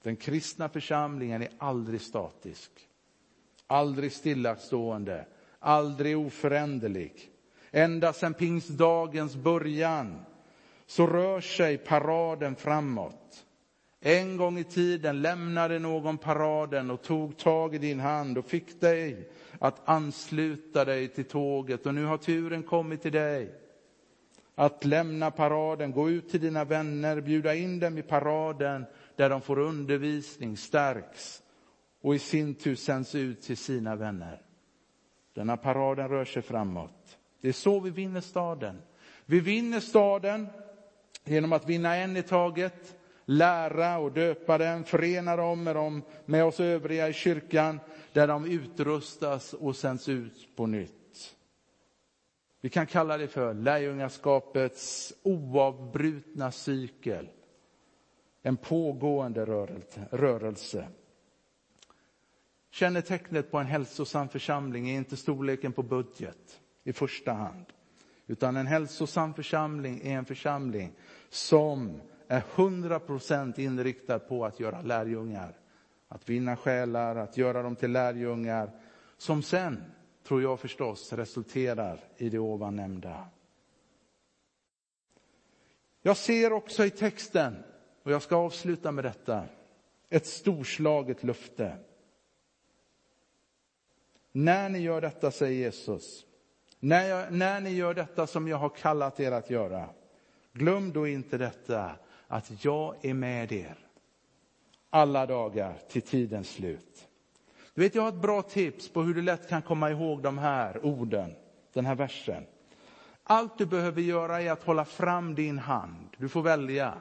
Den 0.04 0.16
kristna 0.16 0.70
församlingen 0.70 1.42
är 1.42 1.50
aldrig 1.58 2.02
statisk, 2.02 2.72
aldrig 3.68 4.12
stillastående, 4.12 5.26
aldrig 5.60 6.18
oföränderlig. 6.18 7.30
Ända 7.72 8.14
sedan 8.14 8.34
pingstdagens 8.34 9.36
början 9.36 10.26
så 10.86 11.08
rör 11.08 11.42
sig 11.42 11.78
paraden 11.78 12.56
framåt. 12.56 13.46
En 14.06 14.38
gång 14.38 14.58
i 14.58 14.63
tiden 14.63 15.22
lämnade 15.22 15.80
någon 15.80 16.18
paraden 16.18 16.92
och 16.92 17.02
tog 17.02 17.38
tag 17.38 17.76
i 17.76 17.78
din 17.78 18.00
hand 18.00 18.38
och 18.38 18.46
fick 18.46 18.82
dig 18.82 19.30
att 19.60 19.82
ansluta 19.86 20.86
dig 20.86 21.08
till 21.08 21.26
tåget. 21.26 21.86
Och 21.86 21.96
nu 21.96 22.06
har 22.06 22.18
turen 22.18 22.63
kommit 22.63 23.02
till 23.02 23.12
dig 23.12 23.56
att 24.56 24.86
lämna 24.86 25.32
paraden, 25.32 25.92
gå 25.92 26.10
ut 26.10 26.30
till 26.30 26.42
dina 26.42 26.63
vänner, 26.63 27.22
bjuda 27.22 27.56
in 27.56 27.80
dem 27.80 27.98
i 27.98 28.02
paraden 28.02 28.86
där 29.16 29.30
de 29.30 29.42
får 29.42 29.60
undervisning, 29.60 30.58
stärks 30.58 31.42
och 32.02 32.16
i 32.16 32.20
sin 32.20 32.56
tur 32.56 32.76
sänds 32.76 33.16
ut 33.16 33.42
till 33.42 33.58
sina 33.58 33.96
vänner. 33.96 34.42
Denna 35.34 35.58
paraden 35.58 36.10
rör 36.10 36.26
sig 36.26 36.42
framåt. 36.42 37.18
Det 37.42 37.48
är 37.48 37.54
så 37.54 37.80
vi 37.80 37.89
vinner 37.89 38.22
staden. 38.22 38.82
Vi 39.26 39.39
vinner 39.39 39.80
staden 39.80 40.48
genom 41.24 41.54
att 41.54 41.70
vinna 41.70 41.96
en 41.96 42.18
i 42.18 42.24
taget, 42.24 42.96
lära 43.26 43.98
och 43.98 44.12
döpa 44.12 44.58
den, 44.58 44.84
förena 44.84 45.36
dem 45.36 45.64
med, 45.64 45.76
dem 45.76 46.02
med 46.26 46.46
oss 46.46 46.60
övriga 46.60 47.10
i 47.10 47.14
kyrkan, 47.14 47.80
där 48.14 48.28
de 48.28 48.46
utrustas 48.46 49.54
och 49.54 49.76
sänds 49.76 50.10
ut 50.10 50.56
på 50.56 50.66
nytt. 50.66 51.36
Vi 52.62 52.70
kan 52.70 52.88
kalla 52.88 53.18
det 53.18 53.28
för 53.28 53.54
lärjungaskapets 53.54 55.14
oavbrutna 55.24 56.52
cykel. 56.52 57.30
En 58.42 58.58
pågående 58.58 59.46
rörelse. 60.12 60.88
Kännetecknet 62.72 63.52
på 63.52 63.58
en 63.58 63.66
hälsosam 63.66 64.30
församling 64.30 64.90
är 64.90 64.98
inte 64.98 65.18
storleken 65.18 65.74
på 65.74 65.84
budget 65.84 66.60
i 66.84 66.94
första 66.94 67.34
hand. 67.34 67.66
Utan 68.28 68.58
en 68.58 68.68
hälsosam 68.68 69.34
församling 69.34 70.02
är 70.04 70.18
en 70.18 70.26
församling 70.26 70.92
som 71.30 72.02
är 72.28 72.42
100% 72.42 73.60
inriktad 73.60 74.20
på 74.20 74.46
att 74.46 74.60
göra 74.60 74.82
lärjungar. 74.82 75.58
Att 76.08 76.30
vinna 76.30 76.56
själar, 76.56 77.16
att 77.16 77.38
göra 77.38 77.62
dem 77.62 77.76
till 77.76 77.92
lärjungar. 77.92 78.72
Som 79.18 79.44
sen, 79.44 79.84
tror 80.24 80.42
jag 80.42 80.60
förstås, 80.60 81.14
resulterar 81.14 82.00
i 82.18 82.30
det 82.30 82.40
ovan 82.40 82.76
nämnda. 82.76 83.28
Jag 86.02 86.18
ser 86.18 86.54
också 86.54 86.86
i 86.86 86.90
texten, 86.90 87.64
och 88.04 88.12
jag 88.12 88.22
ska 88.22 88.36
avsluta 88.36 88.92
med 88.92 89.04
detta, 89.04 89.46
ett 90.10 90.26
storslaget 90.26 91.24
löfte. 91.24 91.78
När 94.32 94.70
ni 94.70 94.80
gör 94.80 95.02
detta, 95.02 95.32
säger 95.32 95.60
Jesus, 95.60 96.26
när, 96.80 97.08
jag, 97.08 97.34
när 97.34 97.62
ni 97.62 97.70
gör 97.70 97.94
detta 97.94 98.28
som 98.28 98.48
jag 98.48 98.58
har 98.58 98.70
kallat 98.70 99.20
er 99.20 99.32
att 99.32 99.50
göra, 99.50 99.90
glöm 100.54 100.94
då 100.94 101.08
inte 101.08 101.38
detta 101.38 101.92
att 102.34 102.65
jag 102.65 102.96
är 103.02 103.13
med 103.13 103.52
er 103.52 103.78
alla 104.89 105.26
dagar 105.26 105.78
till 105.89 106.02
tidens 106.02 106.50
slut. 106.50 107.08
Du 107.74 107.82
vet, 107.82 107.96
jag 107.96 108.02
har 108.02 108.10
ett 108.10 108.22
bra 108.22 108.41
tips 108.41 108.89
på 108.89 109.02
hur 109.02 109.13
du 109.13 109.22
lätt 109.22 109.50
kan 109.50 109.62
komma 109.62 109.91
ihåg 109.91 110.22
de 110.22 110.38
här 110.38 110.86
orden, 110.86 111.36
den 111.74 111.86
här 111.86 111.96
versen. 111.96 112.43
Allt 113.24 113.58
du 113.58 113.65
behöver 113.65 114.02
göra 114.02 114.41
är 114.41 114.52
att 114.52 114.63
hålla 114.63 114.86
fram 114.86 115.36
din 115.36 115.60
hand. 115.60 116.08
Du 116.17 116.30
får 116.30 116.41
välja. 116.41 116.93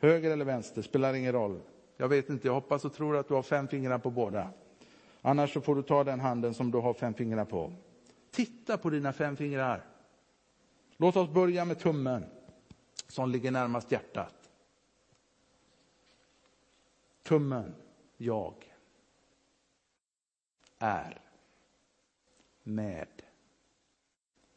Höger 0.00 0.30
eller 0.30 0.44
vänster, 0.44 0.82
spelar 0.82 1.14
ingen 1.14 1.32
roll. 1.32 1.60
Jag 1.96 2.08
vet 2.08 2.28
inte, 2.28 2.48
jag 2.48 2.54
hoppas 2.54 2.84
och 2.84 2.94
tror 2.94 3.16
att 3.16 3.28
du 3.28 3.34
har 3.34 3.42
fem 3.42 3.68
fingrar 3.68 3.98
på 3.98 4.10
båda. 4.10 4.48
Annars 5.22 5.52
så 5.52 5.60
får 5.60 5.74
du 5.74 5.82
ta 5.82 6.04
den 6.04 6.20
handen 6.20 6.54
som 6.54 6.70
du 6.70 6.78
har 6.78 6.94
fem 6.94 7.14
fingrar 7.14 7.44
på. 7.44 7.72
Titta 8.30 8.78
på 8.78 8.90
dina 8.90 9.12
fem 9.12 9.36
fingrar. 9.36 9.84
Låt 10.96 11.16
oss 11.16 11.30
börja 11.30 11.64
med 11.64 11.78
tummen 11.78 12.24
som 13.08 13.30
ligger 13.30 13.50
närmast 13.50 13.92
hjärtat. 13.92 14.50
Tummen, 17.22 17.74
jag, 18.16 18.72
är 20.78 21.20
med 22.62 23.22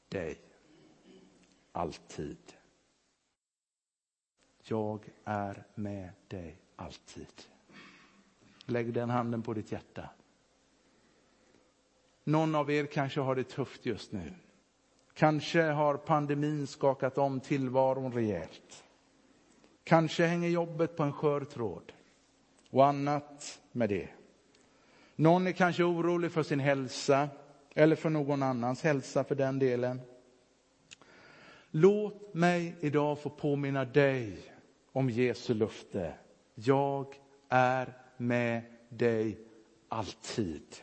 dig 0.10 0.40
alltid. 1.72 2.54
Jag 4.64 5.10
är 5.24 5.64
med 5.76 6.10
dig 6.28 6.58
alltid. 6.76 7.28
Lägg 8.66 8.94
den 8.94 9.10
handen 9.10 9.42
på 9.42 9.54
ditt 9.54 9.72
hjärta. 9.72 10.10
Någon 12.24 12.56
av 12.56 12.72
er 12.72 12.86
kanske 12.86 13.20
har 13.20 13.36
det 13.36 13.44
tufft 13.44 13.86
just 13.86 14.12
nu. 14.12 14.34
Kanske 15.16 15.62
har 15.62 15.98
pandemin 15.98 16.68
skakat 16.68 17.18
om 17.18 17.40
tillvaron 17.40 18.14
rejält. 18.14 18.84
Kanske 19.84 20.26
hänger 20.26 20.50
jobbet 20.50 20.96
på 20.96 21.04
en 21.04 21.14
skör 21.14 21.42
tråd 21.42 21.94
och 22.70 22.86
annat 22.86 23.62
med 23.72 23.90
det. 23.90 24.10
Någon 25.16 25.48
är 25.48 25.52
kanske 25.52 25.84
orolig 25.84 26.32
för 26.32 26.44
sin 26.44 26.60
hälsa 26.60 27.30
eller 27.76 27.96
för 27.96 28.10
någon 28.10 28.44
annans 28.44 28.84
hälsa 28.84 29.24
för 29.24 29.36
den 29.36 29.60
delen. 29.60 30.02
Låt 31.72 32.34
mig 32.34 32.76
idag 32.80 33.20
få 33.20 33.30
påminna 33.30 33.86
dig 33.86 34.38
om 34.92 35.10
Jesu 35.10 35.54
löfte. 35.54 36.14
Jag 36.56 37.16
är 37.50 37.94
med 38.18 38.62
dig 38.90 39.40
alltid. 39.90 40.76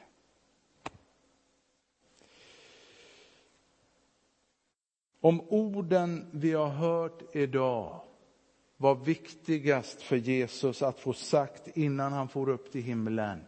Om 5.24 5.40
orden 5.48 6.26
vi 6.30 6.52
har 6.52 6.68
hört 6.68 7.37
idag 7.37 8.00
var 8.76 8.94
viktigast 8.94 10.02
för 10.02 10.16
Jesus 10.16 10.82
att 10.82 11.00
få 11.00 11.12
sagt 11.12 11.76
innan 11.76 12.12
han 12.12 12.28
for 12.28 12.48
upp 12.48 12.72
till 12.72 12.82
himlen, 12.82 13.40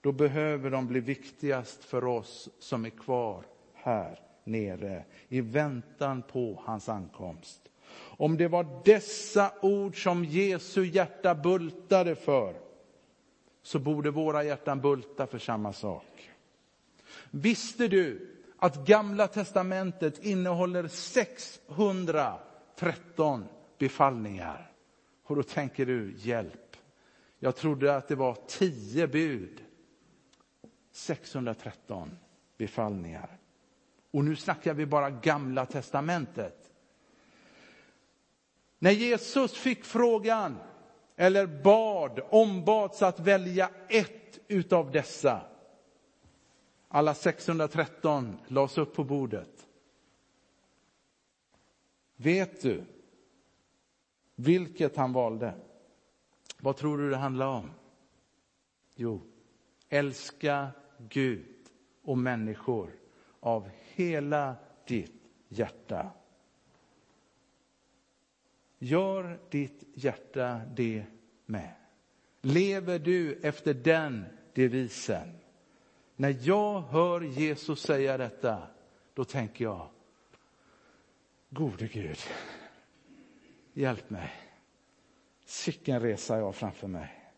då 0.00 0.12
behöver 0.12 0.70
de 0.70 0.86
bli 0.86 1.00
viktigast 1.00 1.84
för 1.84 2.04
oss 2.04 2.48
som 2.58 2.84
är 2.84 2.90
kvar 2.90 3.44
här 3.74 4.20
nere 4.44 5.04
i 5.28 5.40
väntan 5.40 6.22
på 6.22 6.62
hans 6.64 6.88
ankomst. 6.88 7.70
Om 7.94 8.36
det 8.36 8.48
var 8.48 8.82
dessa 8.84 9.52
ord 9.62 10.02
som 10.02 10.24
Jesu 10.24 10.84
hjärta 10.84 11.34
bultade 11.34 12.14
för, 12.14 12.54
så 13.62 13.78
borde 13.78 14.10
våra 14.10 14.44
hjärtan 14.44 14.80
bulta 14.80 15.26
för 15.26 15.38
samma 15.38 15.72
sak. 15.72 16.30
Visste 17.30 17.88
du 17.88 18.36
att 18.60 18.86
Gamla 18.86 19.28
testamentet 19.28 20.24
innehåller 20.24 20.88
613 20.88 23.44
befallningar. 23.78 24.72
Och 25.24 25.36
då 25.36 25.42
tänker 25.42 25.86
du, 25.86 26.14
hjälp. 26.16 26.76
Jag 27.38 27.56
trodde 27.56 27.96
att 27.96 28.08
det 28.08 28.14
var 28.14 28.36
10 28.46 29.06
bud. 29.06 29.60
613 30.92 32.18
befallningar. 32.58 33.38
Och 34.10 34.24
nu 34.24 34.36
snackar 34.36 34.74
vi 34.74 34.86
bara 34.86 35.10
Gamla 35.10 35.66
testamentet. 35.66 36.70
När 38.78 38.90
Jesus 38.90 39.52
fick 39.52 39.84
frågan, 39.84 40.56
eller 41.16 41.46
bad, 41.46 42.20
ombads 42.30 43.02
att 43.02 43.20
välja 43.20 43.70
ett 43.88 44.38
utav 44.48 44.90
dessa, 44.90 45.40
alla 46.92 47.14
613 47.14 48.36
lades 48.48 48.78
upp 48.78 48.94
på 48.94 49.04
bordet. 49.04 49.66
Vet 52.16 52.62
du 52.62 52.84
vilket 54.34 54.96
han 54.96 55.12
valde? 55.12 55.54
Vad 56.58 56.76
tror 56.76 56.98
du 56.98 57.10
det 57.10 57.16
handlar 57.16 57.46
om? 57.46 57.70
Jo, 58.94 59.20
älska 59.88 60.68
Gud 60.98 61.56
och 62.02 62.18
människor 62.18 62.90
av 63.40 63.70
hela 63.94 64.56
ditt 64.86 65.22
hjärta. 65.48 66.10
Gör 68.78 69.40
ditt 69.50 69.84
hjärta 69.94 70.60
det 70.74 71.04
med. 71.46 71.74
Lever 72.40 72.98
du 72.98 73.34
efter 73.42 73.74
den 73.74 74.24
devisen? 74.54 75.39
När 76.20 76.36
jag 76.40 76.80
hör 76.80 77.20
Jesus 77.20 77.80
säga 77.82 78.16
detta, 78.16 78.58
då 79.14 79.24
tänker 79.24 79.64
jag, 79.64 79.88
gode 81.50 81.86
Gud, 81.86 82.18
hjälp 83.72 84.10
mig. 84.10 84.30
Sicken 85.44 86.00
resa 86.00 86.38
jag 86.38 86.54
framför 86.54 86.88
mig. 86.88 87.32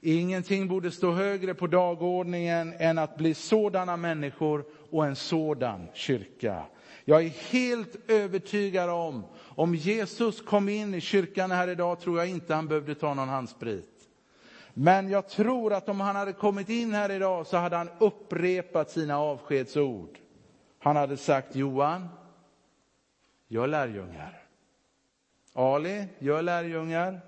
Ingenting 0.00 0.68
borde 0.68 0.90
stå 0.90 1.12
högre 1.12 1.54
på 1.54 1.66
dagordningen 1.66 2.74
än 2.78 2.98
att 2.98 3.16
bli 3.16 3.34
sådana 3.34 3.96
människor 3.96 4.64
och 4.90 5.06
en 5.06 5.16
sådan 5.16 5.88
kyrka. 5.94 6.64
Jag 7.04 7.24
är 7.24 7.28
helt 7.28 8.10
övertygad 8.10 8.90
om, 8.90 9.24
om 9.36 9.74
Jesus 9.74 10.40
kom 10.40 10.68
in 10.68 10.94
i 10.94 11.00
kyrkan 11.00 11.50
här 11.50 11.68
idag 11.68 12.00
tror 12.00 12.18
jag 12.18 12.28
inte 12.28 12.54
han 12.54 12.68
behövde 12.68 12.94
ta 12.94 13.14
någon 13.14 13.28
handsprit. 13.28 13.91
Men 14.74 15.08
jag 15.08 15.28
tror 15.28 15.72
att 15.72 15.88
om 15.88 16.00
han 16.00 16.16
hade 16.16 16.32
kommit 16.32 16.68
in 16.68 16.92
här 16.92 17.10
idag 17.10 17.46
så 17.46 17.56
hade 17.56 17.76
han 17.76 17.88
upprepat 17.98 18.90
sina 18.90 19.18
avskedsord. 19.18 20.18
Han 20.78 20.96
hade 20.96 21.16
sagt 21.16 21.56
Johan, 21.56 22.08
gör 23.48 23.66
lärjungar. 23.66 24.42
Ali, 25.52 26.06
gör 26.18 26.42
lärjungar. 26.42 27.20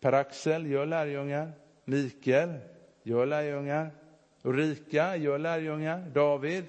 Per-Axel, 0.00 0.66
gör 0.66 0.86
lärjungar. 0.86 1.52
Mikael, 1.84 2.54
gör 3.02 3.26
lärjungar. 3.26 3.90
Ulrika, 4.42 5.16
gör 5.16 5.38
lärjungar. 5.38 6.10
David, 6.14 6.64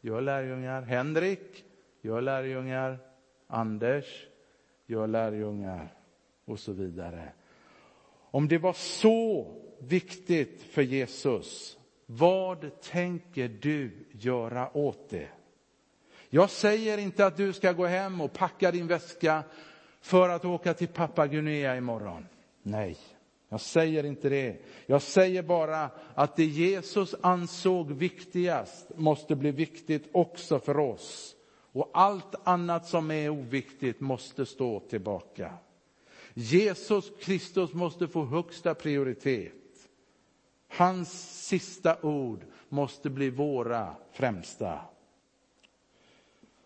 gör 0.00 0.20
lärjungar. 0.20 0.82
Henrik, 0.82 1.64
gör 2.00 2.20
lärjungar. 2.20 2.98
Anders, 3.46 4.26
gör 4.86 5.06
lärjungar. 5.06 5.88
Och 6.44 6.58
så 6.58 6.72
vidare. 6.72 7.32
Om 8.34 8.48
det 8.48 8.58
var 8.58 8.72
så 8.72 9.46
viktigt 9.78 10.62
för 10.62 10.82
Jesus, 10.82 11.78
vad 12.06 12.80
tänker 12.82 13.48
du 13.48 13.90
göra 14.12 14.76
åt 14.76 15.10
det? 15.10 15.28
Jag 16.30 16.50
säger 16.50 16.98
inte 16.98 17.26
att 17.26 17.36
du 17.36 17.52
ska 17.52 17.72
gå 17.72 17.86
hem 17.86 18.20
och 18.20 18.32
packa 18.32 18.70
din 18.70 18.86
väska 18.86 19.42
för 20.00 20.28
att 20.28 20.44
åka 20.44 20.74
till 20.74 20.88
Papua 20.88 21.26
Guinea 21.26 21.76
imorgon. 21.76 22.26
Nej, 22.62 22.96
jag 23.48 23.60
säger 23.60 24.04
inte 24.04 24.28
det. 24.28 24.56
Jag 24.86 25.02
säger 25.02 25.42
bara 25.42 25.90
att 26.14 26.36
det 26.36 26.44
Jesus 26.44 27.14
ansåg 27.20 27.92
viktigast 27.92 28.90
måste 28.96 29.36
bli 29.36 29.50
viktigt 29.50 30.08
också 30.12 30.58
för 30.58 30.78
oss. 30.78 31.36
Och 31.72 31.90
allt 31.92 32.34
annat 32.44 32.86
som 32.86 33.10
är 33.10 33.28
oviktigt 33.28 34.00
måste 34.00 34.46
stå 34.46 34.80
tillbaka. 34.80 35.52
Jesus 36.34 37.12
Kristus 37.20 37.72
måste 37.72 38.08
få 38.08 38.24
högsta 38.24 38.74
prioritet. 38.74 39.52
Hans 40.68 41.40
sista 41.46 41.96
ord 42.02 42.44
måste 42.68 43.10
bli 43.10 43.30
våra 43.30 43.96
främsta. 44.12 44.80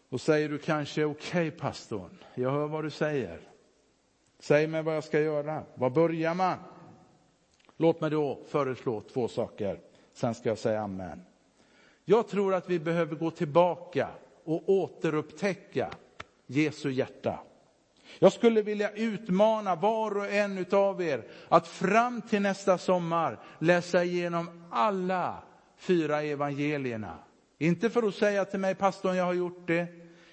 Och 0.09 0.20
säger 0.20 0.48
du 0.48 0.59
kanske, 0.59 1.04
okej 1.04 1.48
okay, 1.48 1.50
pastorn, 1.50 2.18
jag 2.35 2.50
hör 2.50 2.66
vad 2.66 2.85
du 2.85 2.90
säger. 2.90 3.40
Säg 4.38 4.66
mig 4.66 4.83
vad 4.83 4.96
jag 4.96 5.04
ska 5.04 5.20
göra. 5.20 5.64
Var 5.74 5.90
börjar 5.90 6.35
man? 6.35 6.59
Låt 7.76 8.00
mig 8.00 8.11
då 8.11 8.40
föreslå 8.48 9.00
två 9.00 9.28
saker, 9.28 9.81
sen 10.12 10.35
ska 10.35 10.48
jag 10.48 10.59
säga 10.59 10.81
amen. 10.81 11.24
Jag 12.04 12.28
tror 12.28 12.54
att 12.54 12.70
vi 12.70 12.78
behöver 12.78 13.16
gå 13.16 13.31
tillbaka 13.31 14.09
och 14.44 14.68
återupptäcka 14.68 15.90
Jesu 16.46 16.90
hjärta. 16.90 17.40
Jag 18.18 18.32
skulle 18.32 18.62
vilja 18.62 18.90
utmana 18.90 19.74
var 19.74 20.16
och 20.16 20.32
en 20.32 20.66
av 20.72 21.02
er 21.02 21.22
att 21.48 21.68
fram 21.68 22.22
till 22.22 22.42
nästa 22.42 22.78
sommar 22.78 23.38
läsa 23.58 24.04
igenom 24.04 24.68
alla 24.70 25.42
fyra 25.76 26.22
evangelierna. 26.22 27.18
Inte 27.58 27.90
för 27.90 28.02
att 28.02 28.14
säga 28.14 28.44
till 28.44 28.60
mig, 28.60 28.74
pastorn, 28.74 29.16
jag 29.16 29.24
har 29.24 29.34
gjort 29.34 29.66
det. 29.66 29.86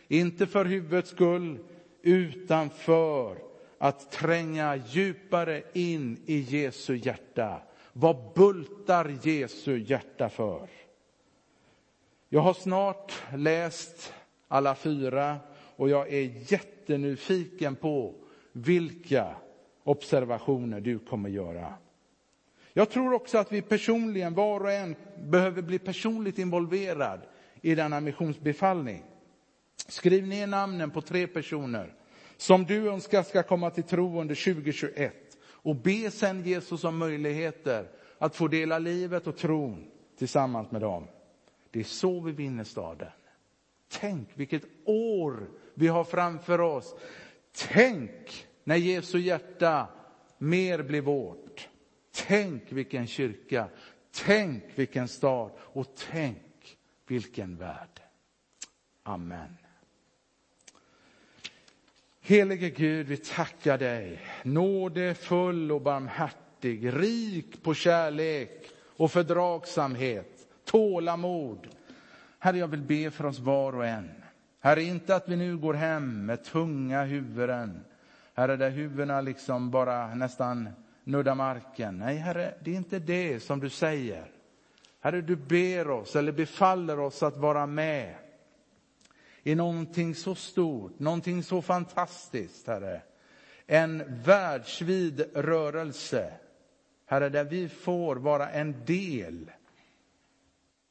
Inte 0.07 0.47
för 0.47 0.65
huvudets 0.65 1.09
skull, 1.09 1.59
utan 2.01 2.69
för 2.69 3.38
att 3.77 4.11
tränga 4.11 4.75
djupare 4.75 5.63
in 5.73 6.23
i 6.25 6.39
Jesu 6.39 6.95
hjärta. 6.95 7.61
Vad 7.93 8.33
bultar 8.35 9.17
Jesu 9.21 9.77
hjärta 9.77 10.29
för? 10.29 10.69
Jag 12.29 12.41
har 12.41 12.53
snart 12.53 13.13
läst 13.35 14.13
alla 14.47 14.75
fyra 14.75 15.38
och 15.75 15.89
jag 15.89 16.13
är 16.13 16.53
jättenyfiken 16.86 17.76
på 17.76 18.13
vilka 18.52 19.36
observationer 19.84 20.82
du 20.82 21.00
kommer 21.00 21.30
göra. 21.30 21.74
Jag 22.74 22.89
tror 22.89 23.13
också 23.13 23.38
att 23.38 23.52
vi 23.52 23.62
personligen, 23.62 24.34
var 24.34 24.60
och 24.60 24.71
en, 24.71 24.95
behöver 25.24 25.62
bli 25.62 25.80
personligt 25.80 26.39
involverad 26.39 27.19
i 27.62 27.76
denna 27.76 28.00
missionsbefallning. 28.00 29.04
Skriv 29.88 30.28
ner 30.28 30.48
namnen 30.48 30.91
på 30.91 31.02
tre 31.02 31.28
personer 31.28 31.93
som 32.38 32.63
du 32.63 32.89
önskar 32.89 33.24
ska 33.24 33.43
komma 33.43 33.69
till 33.69 33.84
tro 33.84 34.21
under 34.21 34.54
2021 34.54 35.13
och 35.48 35.76
be 35.76 36.12
sen 36.12 36.43
Jesus 36.43 36.84
om 36.84 36.98
möjligheter 36.98 37.88
att 38.17 38.36
få 38.36 38.48
dela 38.48 38.80
livet 38.80 39.28
och 39.28 39.38
tron 39.38 39.88
tillsammans 40.17 40.71
med 40.71 40.82
dem. 40.82 41.08
Det 41.71 41.80
är 41.80 41.84
så 41.84 42.19
vi 42.19 42.32
vinner 42.32 42.63
staden. 42.63 43.08
Tänk 43.99 44.29
vilket 44.34 44.63
år 44.86 45.49
vi 45.73 45.88
har 45.88 46.03
framför 46.03 46.62
oss. 46.62 46.95
Tänk 47.73 48.47
när 48.63 48.75
Jesu 48.75 49.19
hjärta 49.19 49.88
mer 50.38 50.84
blir 50.84 51.01
vårt. 51.01 51.69
Tänk 52.27 52.71
vilken 52.71 53.08
kyrka, 53.08 53.69
tänk 54.25 54.63
vilken 54.75 55.08
stad 55.08 55.51
och 55.60 55.88
tänk 56.12 56.77
vilken 57.08 57.58
värld. 57.58 58.01
Amen. 59.03 59.58
Helige 62.21 62.69
Gud, 62.69 63.08
vi 63.08 63.17
tackar 63.17 63.77
dig, 63.77 64.19
nådefull 64.43 65.71
och 65.71 65.81
barmhärtig, 65.81 66.93
rik 66.93 67.63
på 67.63 67.73
kärlek 67.73 68.69
och 68.97 69.12
fördragsamhet, 69.12 70.47
tålamod. 70.63 71.74
Herre, 72.45 72.58
jag 72.58 72.67
vill 72.67 72.81
be 72.81 73.12
för 73.12 73.25
oss 73.25 73.39
var 73.39 73.75
och 73.75 73.86
en. 73.86 74.10
Herre, 74.60 74.84
inte 74.84 75.15
att 75.15 75.29
vi 75.29 75.36
nu 75.36 75.58
går 75.58 75.73
hem 75.73 76.25
med 76.25 76.43
tunga 76.43 77.03
huvuden, 77.03 77.86
Herre, 78.34 78.55
där 78.55 78.69
huvudena 78.69 79.21
liksom 79.21 79.71
bara 79.71 80.15
nästan 80.15 80.69
nuddar 81.03 81.36
marken. 81.36 81.99
Nej, 81.99 82.15
Herre, 82.15 82.53
det 82.63 82.71
är 82.71 82.75
inte 82.75 82.99
det 82.99 83.39
som 83.39 83.60
du 83.60 83.69
säger. 83.69 84.25
Herre, 84.99 85.21
du 85.21 85.36
ber 85.36 85.89
oss 85.89 86.15
eller 86.15 86.31
befaller 86.31 86.99
oss 86.99 87.23
att 87.23 87.38
vara 87.38 87.65
med 87.65 88.15
i 89.43 89.55
någonting 89.55 90.15
så 90.15 90.36
stort, 90.36 90.99
någonting 90.99 91.43
så 91.43 91.62
fantastiskt, 91.62 92.67
Herre. 92.67 93.01
En 93.67 94.21
världsvid 94.23 95.25
rörelse, 95.34 96.34
Herre, 97.05 97.29
där 97.29 97.43
vi 97.43 97.69
får 97.69 98.15
vara 98.15 98.49
en 98.49 98.86
del. 98.86 99.51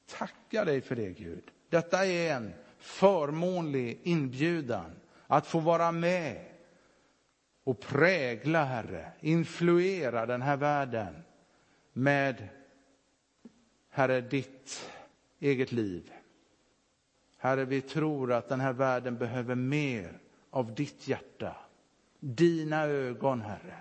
Tacka 0.07 0.65
dig 0.65 0.81
för 0.81 0.97
det, 0.97 1.11
Gud. 1.11 1.51
Detta 1.69 2.07
är 2.07 2.35
en 2.37 2.53
förmånlig 2.79 4.01
inbjudan 4.03 4.91
att 5.27 5.47
få 5.47 5.59
vara 5.59 5.93
med 5.93 6.45
och 7.65 7.81
prägla, 7.81 8.65
Herre, 8.65 9.13
influera 9.21 10.27
den 10.27 10.43
här 10.43 10.57
världen 10.57 11.15
med, 11.93 12.49
Herre, 13.91 14.21
ditt 14.21 14.91
eget 15.41 15.73
liv. 15.73 16.13
Herre, 17.37 17.65
vi 17.65 17.81
tror 17.81 18.33
att 18.33 18.49
den 18.49 18.61
här 18.61 18.73
världen 18.73 19.19
behöver 19.19 19.55
mer 19.55 20.19
av 20.51 20.75
ditt 20.75 21.09
hjärta, 21.09 21.57
dina 22.21 22.85
ögon, 22.85 23.41
Herre. 23.41 23.77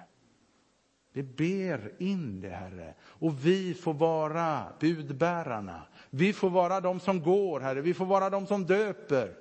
Vi 1.13 1.23
ber 1.23 1.91
in 1.97 2.41
det, 2.41 2.49
Herre. 2.49 2.93
Och 3.01 3.45
vi 3.45 3.73
får 3.73 3.93
vara 3.93 4.73
budbärarna. 4.79 5.81
Vi 6.09 6.33
får 6.33 6.49
vara 6.49 6.81
de 6.81 6.99
som 6.99 7.21
går, 7.21 7.59
Herre. 7.59 7.81
Vi 7.81 7.93
får 7.93 8.05
vara 8.05 8.29
de 8.29 8.47
som 8.47 8.65
döper. 8.65 9.35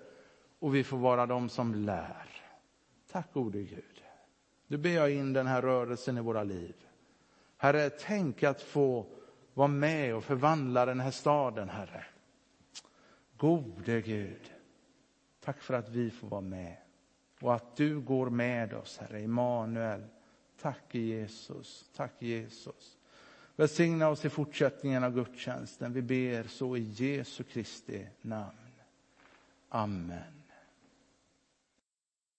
Och 0.59 0.75
vi 0.75 0.85
får 0.85 0.97
vara 0.97 1.27
de 1.27 1.49
som 1.49 1.75
lär. 1.75 2.27
Tack 3.13 3.33
gode 3.33 3.63
Gud. 3.63 4.05
Nu 4.67 4.77
ber 4.77 4.91
jag 4.91 5.13
in 5.13 5.33
den 5.33 5.47
här 5.47 5.63
rörelsen 5.63 6.19
i 6.19 6.21
våra 6.21 6.45
liv. 6.45 6.75
Herre, 7.57 7.91
tänk 7.91 8.43
att 8.43 8.63
få 8.63 9.07
vara 9.55 9.69
med 9.69 10.15
och 10.15 10.25
förvandla 10.25 10.87
den 10.87 11.01
här 11.01 11.11
staden, 11.11 11.69
Herre. 11.69 12.05
Gode 13.37 14.01
Gud, 14.01 14.53
tack 15.45 15.61
för 15.61 15.75
att 15.75 15.89
vi 15.89 16.11
får 16.11 16.29
vara 16.29 16.41
med 16.41 16.77
och 17.41 17.55
att 17.55 17.77
du 17.77 18.01
går 18.01 18.31
med 18.31 18.75
oss, 18.75 18.99
Herre 18.99 19.23
Immanuel. 19.23 20.05
Tack 20.63 20.95
Jesus, 20.95 21.85
tack 21.97 22.13
Jesus. 22.19 22.97
Välsigna 23.57 24.09
oss 24.09 24.25
i 24.25 24.29
fortsättningen 24.29 25.05
av 25.05 25.15
gudstjänsten. 25.15 25.93
Vi 25.93 26.03
ber 26.03 26.45
så 26.45 26.77
i 26.77 26.81
Jesu 26.81 27.45
Kristi 27.45 28.07
namn. 28.23 28.57
Amen. 29.69 30.42